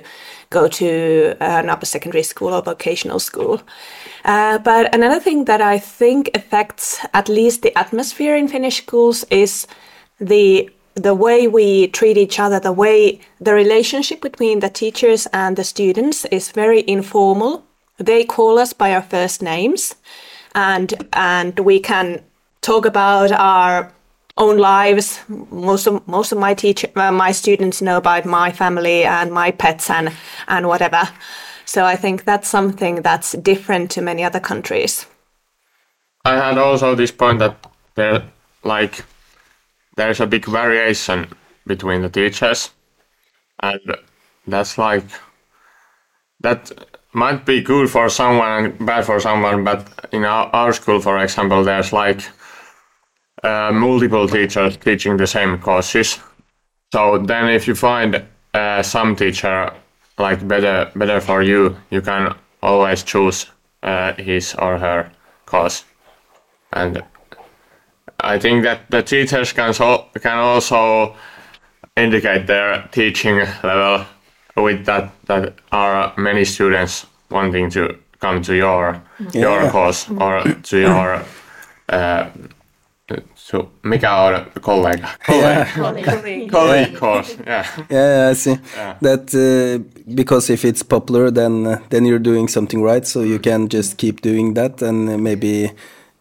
go 0.51 0.69
to 0.69 1.37
an 1.41 1.69
upper 1.69 1.87
secondary 1.87 2.23
school 2.23 2.55
or 2.55 2.63
vocational 2.63 3.19
school. 3.19 3.61
Uh, 4.25 4.59
but 4.59 4.95
another 4.95 5.21
thing 5.21 5.45
that 5.45 5.61
I 5.61 5.79
think 5.79 6.31
affects 6.35 7.05
at 7.13 7.29
least 7.29 7.63
the 7.63 7.77
atmosphere 7.79 8.37
in 8.37 8.49
Finnish 8.49 8.79
schools 8.79 9.25
is 9.31 9.67
the 10.21 10.71
the 10.95 11.15
way 11.15 11.49
we 11.49 11.89
treat 11.89 12.17
each 12.17 12.39
other, 12.39 12.61
the 12.61 12.73
way 12.73 13.21
the 13.41 13.53
relationship 13.53 14.21
between 14.21 14.61
the 14.61 14.71
teachers 14.71 15.27
and 15.33 15.57
the 15.57 15.65
students 15.65 16.25
is 16.27 16.53
very 16.53 16.85
informal. 16.87 17.65
They 17.99 18.25
call 18.25 18.61
us 18.61 18.73
by 18.73 18.95
our 18.95 19.03
first 19.03 19.43
names, 19.43 19.97
and 20.55 20.95
and 21.13 21.59
we 21.59 21.81
can 21.81 22.23
talk 22.61 22.87
about 22.87 23.33
our 23.33 23.93
own 24.37 24.59
lives. 24.59 25.21
Most 25.51 25.87
of 25.87 26.07
most 26.07 26.33
of 26.33 26.39
my 26.39 26.55
teacher, 26.55 26.89
uh, 26.97 27.13
my 27.13 27.33
students 27.33 27.81
know 27.81 27.97
about 27.97 28.25
my 28.25 28.53
family 28.53 29.05
and 29.05 29.33
my 29.33 29.51
pets 29.51 29.91
and 29.91 30.13
and 30.49 30.67
whatever. 30.67 31.09
So 31.65 31.85
I 31.85 31.97
think 31.97 32.25
that's 32.25 32.49
something 32.49 33.03
that's 33.03 33.33
different 33.33 33.91
to 33.93 34.03
many 34.03 34.25
other 34.25 34.41
countries. 34.41 35.07
I 36.25 36.37
had 36.37 36.59
also 36.59 36.95
this 36.95 37.11
point 37.11 37.39
that 37.39 37.57
there, 37.95 38.23
like, 38.63 39.05
there's 39.97 40.21
a 40.21 40.27
big 40.27 40.47
variation 40.47 41.29
between 41.67 42.03
the 42.03 42.09
teachers, 42.09 42.71
and 43.61 43.81
that's 44.47 44.79
like 44.79 45.05
that 46.41 46.71
might 47.13 47.47
be 47.47 47.63
good 47.63 47.89
for 47.91 48.09
someone 48.09 48.65
and 48.65 48.87
bad 48.87 49.05
for 49.05 49.21
someone. 49.21 49.65
But 49.65 50.09
in 50.13 50.25
our, 50.25 50.51
our 50.53 50.73
school, 50.73 51.01
for 51.01 51.19
example, 51.19 51.65
there's 51.65 51.93
like 51.93 52.23
uh, 53.45 53.71
multiple 53.73 54.27
teachers 54.27 54.77
teaching 54.77 55.17
the 55.17 55.27
same 55.27 55.59
courses. 55.59 56.19
So 56.93 57.19
then, 57.19 57.49
if 57.49 57.69
you 57.69 57.75
find 57.75 58.25
uh, 58.55 58.83
some 58.83 59.17
teacher 59.17 59.73
like 60.19 60.47
better 60.49 60.91
better 60.97 61.21
for 61.21 61.43
you, 61.43 61.77
you 61.91 62.01
can 62.01 62.35
always 62.63 63.03
choose 63.03 63.47
uh, 63.83 64.15
his 64.15 64.55
or 64.55 64.79
her 64.79 65.11
course, 65.47 65.85
and 66.73 67.03
I 68.21 68.39
think 68.39 68.65
that 68.65 68.91
the 68.91 69.03
teachers 69.03 69.53
can 69.53 69.75
so 69.75 70.07
can 70.21 70.39
also 70.39 71.15
indicate 71.97 72.47
their 72.47 72.89
teaching 72.93 73.39
level 73.63 74.07
with 74.57 74.87
that 74.87 75.13
that 75.27 75.55
are 75.73 76.15
many 76.17 76.45
students 76.45 77.07
wanting 77.31 77.71
to 77.71 77.99
come 78.21 78.43
to 78.43 78.55
your 78.55 79.03
your 79.33 79.71
course 79.71 80.09
or 80.19 80.43
to 80.63 80.79
your 80.79 81.23
uh, 81.89 82.31
to 83.07 83.71
mikä 83.83 84.15
on 84.17 84.47
kollega 84.61 85.09
colleague, 85.27 86.51
colleague 86.51 86.99
course 86.99 87.37
yeah 87.47 87.67
Yeah, 87.91 88.31
I 88.31 88.35
see. 88.35 88.59
That 89.03 89.35
uh, 89.35 89.79
because 90.15 90.53
if 90.53 90.65
it's 90.65 90.83
popular, 90.85 91.31
then 91.31 91.67
uh, 91.67 91.79
then 91.91 92.07
you're 92.07 92.25
doing 92.25 92.49
something 92.49 92.83
right. 92.85 93.07
So 93.07 93.21
you 93.23 93.39
can 93.39 93.69
just 93.69 93.97
keep 93.97 94.21
doing 94.23 94.55
that 94.55 94.83
and 94.83 95.09
uh, 95.09 95.19
maybe 95.19 95.71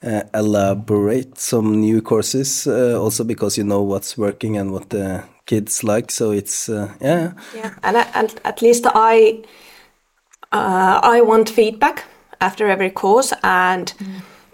uh, 0.04 0.22
elaborate 0.34 1.38
some 1.38 1.80
new 1.82 2.02
courses. 2.02 2.68
Uh, 2.68 3.00
also 3.04 3.24
because 3.24 3.58
you 3.62 3.64
know 3.68 3.82
what's 3.82 4.18
working 4.18 4.58
and 4.58 4.72
what 4.72 4.90
the 4.90 5.24
kids 5.46 5.84
like. 5.84 6.12
So 6.12 6.32
it's 6.32 6.70
uh, 6.70 6.88
yeah, 7.02 7.32
Yeah, 7.56 7.72
and, 7.84 7.98
I- 7.98 8.10
and 8.14 8.30
at 8.44 8.62
least 8.62 8.86
I 8.88 9.44
uh, 10.52 11.00
I 11.18 11.22
want 11.22 11.50
feedback 11.50 12.04
after 12.42 12.68
every 12.68 12.90
course, 12.92 13.34
and 13.44 13.94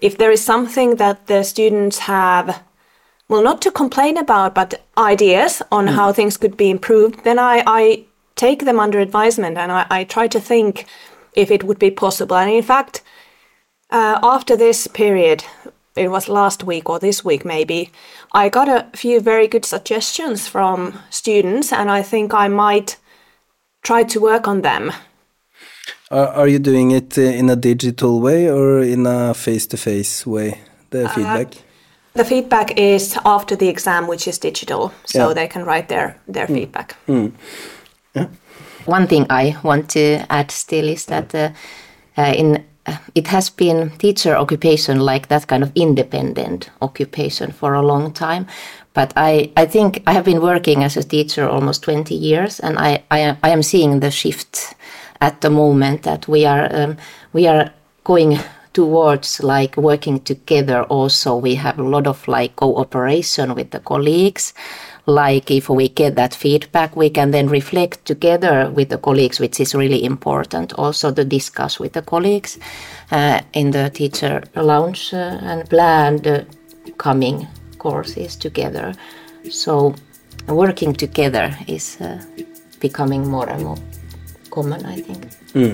if 0.02 0.18
there 0.18 0.32
is 0.32 0.44
something 0.44 0.96
that 0.96 1.28
the 1.28 1.44
students 1.44 2.00
have, 2.00 2.64
well, 3.28 3.44
not 3.44 3.62
to 3.62 3.72
complain 3.72 4.18
about, 4.18 4.56
but 4.56 4.82
ideas 4.98 5.62
on 5.72 5.88
how 5.88 6.12
things 6.12 6.38
could 6.38 6.58
be 6.58 6.70
improved, 6.70 7.24
then 7.24 7.40
I, 7.40 7.64
I 7.66 8.06
take 8.36 8.66
them 8.66 8.80
under 8.80 9.00
advisement 9.00 9.58
and 9.58 9.72
I, 9.72 9.86
I 9.90 10.04
try 10.04 10.28
to 10.28 10.40
think 10.40 10.86
if 11.36 11.52
it 11.52 11.64
would 11.64 11.80
be 11.80 11.92
possible. 11.92 12.38
And 12.38 12.52
in 12.52 12.64
fact, 12.64 13.02
uh, 13.90 14.20
after 14.22 14.56
this 14.56 14.88
period, 14.88 15.44
it 15.96 16.10
was 16.10 16.30
last 16.30 16.64
week 16.64 16.90
or 16.90 17.00
this 17.00 17.26
week 17.26 17.44
maybe, 17.44 17.92
I 18.32 18.50
got 18.50 18.70
a 18.70 18.88
few 18.96 19.20
very 19.20 19.48
good 19.48 19.66
suggestions 19.66 20.48
from 20.48 21.00
students, 21.10 21.74
and 21.74 21.90
I 21.92 22.04
think 22.04 22.34
I 22.34 22.48
might 22.48 22.98
try 23.82 24.04
to 24.04 24.20
work 24.20 24.48
on 24.48 24.62
them. 24.62 24.92
Are, 26.12 26.28
are 26.28 26.48
you 26.48 26.60
doing 26.60 26.92
it 26.92 27.18
uh, 27.18 27.22
in 27.22 27.50
a 27.50 27.56
digital 27.56 28.20
way 28.22 28.50
or 28.50 28.80
in 28.82 29.06
a 29.06 29.34
face-to-face 29.34 30.26
way? 30.26 30.60
The 30.90 31.08
feedback. 31.10 31.54
The 32.16 32.26
feedback 32.26 32.78
is 32.78 33.18
after 33.26 33.56
the 33.56 33.68
exam, 33.70 34.08
which 34.08 34.28
is 34.28 34.40
digital, 34.40 34.92
so 35.06 35.28
Yeah. 35.28 35.34
they 35.34 35.48
can 35.48 35.64
write 35.66 35.88
their, 35.88 36.16
their 36.28 36.48
feedback. 36.48 36.96
One 38.86 39.08
thing 39.08 39.26
I 39.30 39.56
want 39.64 39.90
to 39.90 40.26
add 40.30 40.52
still 40.52 40.88
is 40.88 41.06
that 41.06 41.36
uh, 41.36 41.50
uh, 42.18 42.34
in 42.36 42.64
uh, 42.88 42.98
it 43.14 43.28
has 43.28 43.50
been 43.52 43.92
teacher 44.00 44.36
occupation 44.36 45.00
like 45.00 45.28
that 45.28 45.48
kind 45.48 45.64
of 45.64 45.72
independent 45.76 46.70
occupation 46.82 47.52
for 47.52 47.74
a 47.76 47.82
long 47.86 48.12
time. 48.14 48.48
But 48.94 49.14
I, 49.16 49.52
I 49.56 49.66
think 49.68 50.02
I 50.08 50.14
have 50.14 50.24
been 50.26 50.42
working 50.42 50.84
as 50.84 50.98
a 50.98 51.04
teacher 51.04 51.48
almost 51.48 51.84
20 51.84 52.16
years, 52.16 52.60
and 52.60 52.80
I, 52.80 53.04
I, 53.12 53.20
am- 53.20 53.38
I 53.44 53.50
am 53.52 53.62
seeing 53.64 54.00
the 54.00 54.10
shift 54.12 54.74
at 55.22 55.42
the 55.42 55.50
moment 55.50 56.04
that 56.04 56.28
we 56.28 56.46
are 56.46 56.68
um, 56.72 56.98
we 57.34 57.48
are 57.48 57.72
going 58.04 58.40
towards 58.74 59.42
like 59.44 59.76
working 59.78 60.20
together 60.20 60.84
also. 60.84 61.36
We 61.36 61.56
have 61.56 61.80
a 61.80 61.84
lot 61.84 62.08
of 62.08 62.28
like 62.28 62.56
cooperation 62.56 63.56
with 63.56 63.72
the 63.72 63.80
colleagues. 63.80 64.54
Like 65.06 65.50
if 65.50 65.70
we 65.70 65.90
get 65.90 66.16
that 66.16 66.36
feedback 66.36 66.96
we 66.96 67.10
can 67.10 67.32
then 67.32 67.50
reflect 67.50 68.06
together 68.06 68.70
with 68.70 68.90
the 68.90 68.98
colleagues 68.98 69.40
which 69.40 69.60
is 69.60 69.74
really 69.74 70.04
important 70.04 70.74
also 70.74 71.12
to 71.12 71.26
discuss 71.26 71.80
with 71.80 71.94
the 71.94 72.04
colleagues 72.04 72.60
uh, 73.12 73.42
in 73.54 73.72
the 73.72 73.90
teacher 73.90 74.44
lounge 74.56 75.14
uh, 75.14 75.40
and 75.42 75.68
plan 75.70 76.18
the 76.18 76.46
coming 76.98 77.48
courses 77.80 78.36
together. 78.36 78.94
So 79.50 79.96
working 80.48 80.94
together 80.94 81.58
is 81.68 82.00
uh, 82.02 82.24
becoming 82.80 83.28
more 83.28 83.50
and 83.50 83.64
more 83.64 83.78
common 84.60 84.86
i 84.86 85.02
think 85.02 85.24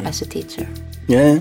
as 0.06 0.22
a 0.22 0.26
teacher. 0.26 0.68
Yeah, 1.08 1.40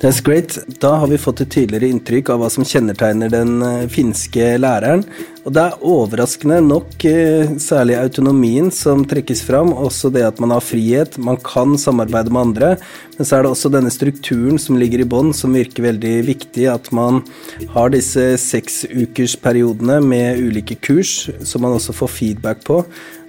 that's 0.00 0.20
great. 0.20 0.58
Da 0.80 0.96
har 1.00 1.06
vi 1.06 1.18
fått 1.18 1.40
et 1.44 1.52
tydeligere 1.52 1.92
inntrykk 1.92 2.32
av 2.32 2.42
hva 2.42 2.50
som 2.52 2.64
kjennetegner 2.66 3.32
den 3.32 3.56
eh, 3.64 3.86
finske 3.92 4.54
læreren. 4.60 5.04
Og 5.46 5.54
det 5.54 5.62
er 5.62 5.84
overraskende 5.86 6.58
nok 6.64 7.04
eh, 7.08 7.52
særlig 7.62 7.98
autonomien 8.00 8.68
som 8.74 9.04
trekkes 9.08 9.44
fram, 9.46 9.72
også 9.72 10.10
det 10.12 10.24
at 10.26 10.40
man 10.42 10.52
har 10.56 10.64
frihet, 10.64 11.16
man 11.22 11.40
kan 11.44 11.76
samarbeide 11.80 12.32
med 12.34 12.48
andre, 12.48 12.70
men 13.16 13.28
så 13.28 13.38
er 13.38 13.46
det 13.46 13.52
også 13.52 13.72
denne 13.72 13.92
strukturen 13.94 14.60
som 14.60 14.76
ligger 14.80 15.04
i 15.04 15.08
bånn, 15.08 15.32
som 15.36 15.56
virker 15.56 15.86
veldig 15.86 16.16
viktig, 16.26 16.66
at 16.72 16.90
man 16.96 17.22
har 17.72 17.92
disse 17.94 18.32
seksukersperiodene 18.42 20.00
med 20.04 20.42
ulike 20.42 20.76
kurs, 20.82 21.30
som 21.46 21.64
man 21.64 21.78
også 21.78 21.96
får 21.96 22.12
feedback 22.18 22.66
på, 22.66 22.82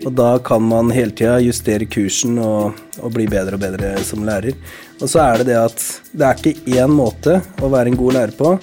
og 0.05 0.11
da 0.13 0.37
kan 0.45 0.61
man 0.63 0.91
hele 0.93 1.11
tida 1.15 1.39
justere 1.41 1.87
kursen 1.89 2.37
og, 2.41 2.77
og 3.01 3.13
bli 3.15 3.25
bedre 3.29 3.57
og 3.57 3.63
bedre 3.63 3.95
som 4.05 4.25
lærer. 4.27 4.57
Og 5.01 5.09
så 5.09 5.23
er 5.23 5.41
det 5.41 5.49
det 5.51 5.57
at 5.61 5.87
det 6.11 6.27
er 6.27 6.37
ikke 6.41 6.77
én 6.77 6.93
måte 6.93 7.39
å 7.61 7.71
være 7.73 7.91
en 7.91 7.99
god 7.99 8.17
lærer 8.19 8.35
på. 8.37 8.53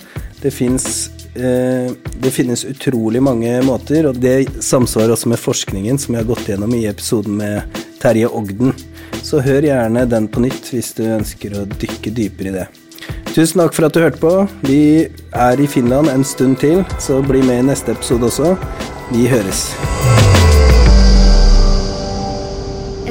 Det 0.43 0.53
fins 0.55 0.87
eh, 1.35 1.91
det 2.23 2.33
finnes 2.35 2.67
utrolig 2.69 3.23
mange 3.23 3.57
måter, 3.67 4.11
og 4.11 4.21
det 4.21 4.63
samsvarer 4.63 5.15
også 5.15 5.33
med 5.33 5.43
forskningen 5.43 5.99
som 6.01 6.15
vi 6.15 6.23
har 6.23 6.29
gått 6.29 6.49
gjennom 6.51 6.75
i 6.77 6.87
episoden 6.91 7.39
med 7.41 7.83
Terje 8.03 8.31
Ogden. 8.31 8.75
Så 9.25 9.43
hør 9.43 9.67
gjerne 9.67 10.07
den 10.11 10.29
på 10.29 10.43
nytt 10.45 10.71
hvis 10.75 10.93
du 10.99 11.07
ønsker 11.09 11.59
å 11.59 11.67
dykke 11.67 12.15
dypere 12.15 12.53
i 12.53 12.57
det. 12.61 12.67
Tusen 13.35 13.61
takk 13.61 13.75
for 13.75 13.89
at 13.89 13.97
du 13.97 14.03
hørte 14.05 14.23
på. 14.23 14.35
Vi 14.69 15.09
er 15.35 15.61
i 15.61 15.67
Finland 15.71 16.13
en 16.13 16.25
stund 16.25 16.61
til, 16.63 16.85
så 17.03 17.19
bli 17.25 17.43
med 17.43 17.65
i 17.65 17.69
neste 17.73 17.97
episode 17.97 18.31
også. 18.31 18.55
Vi 19.11 19.27
høres. 19.29 19.67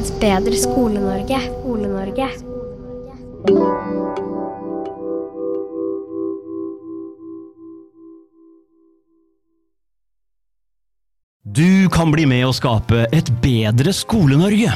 Et 0.04 0.10
bedre 0.20 0.58
Skole-Norge. 0.60 1.38
Skole-Norge. 1.48 2.26
Du 11.44 11.88
kan 11.94 12.12
bli 12.12 12.26
med 12.28 12.44
å 12.50 12.52
skape 12.52 13.06
et 13.16 13.32
bedre 13.39 13.96
Skole-Norge. 13.96 14.76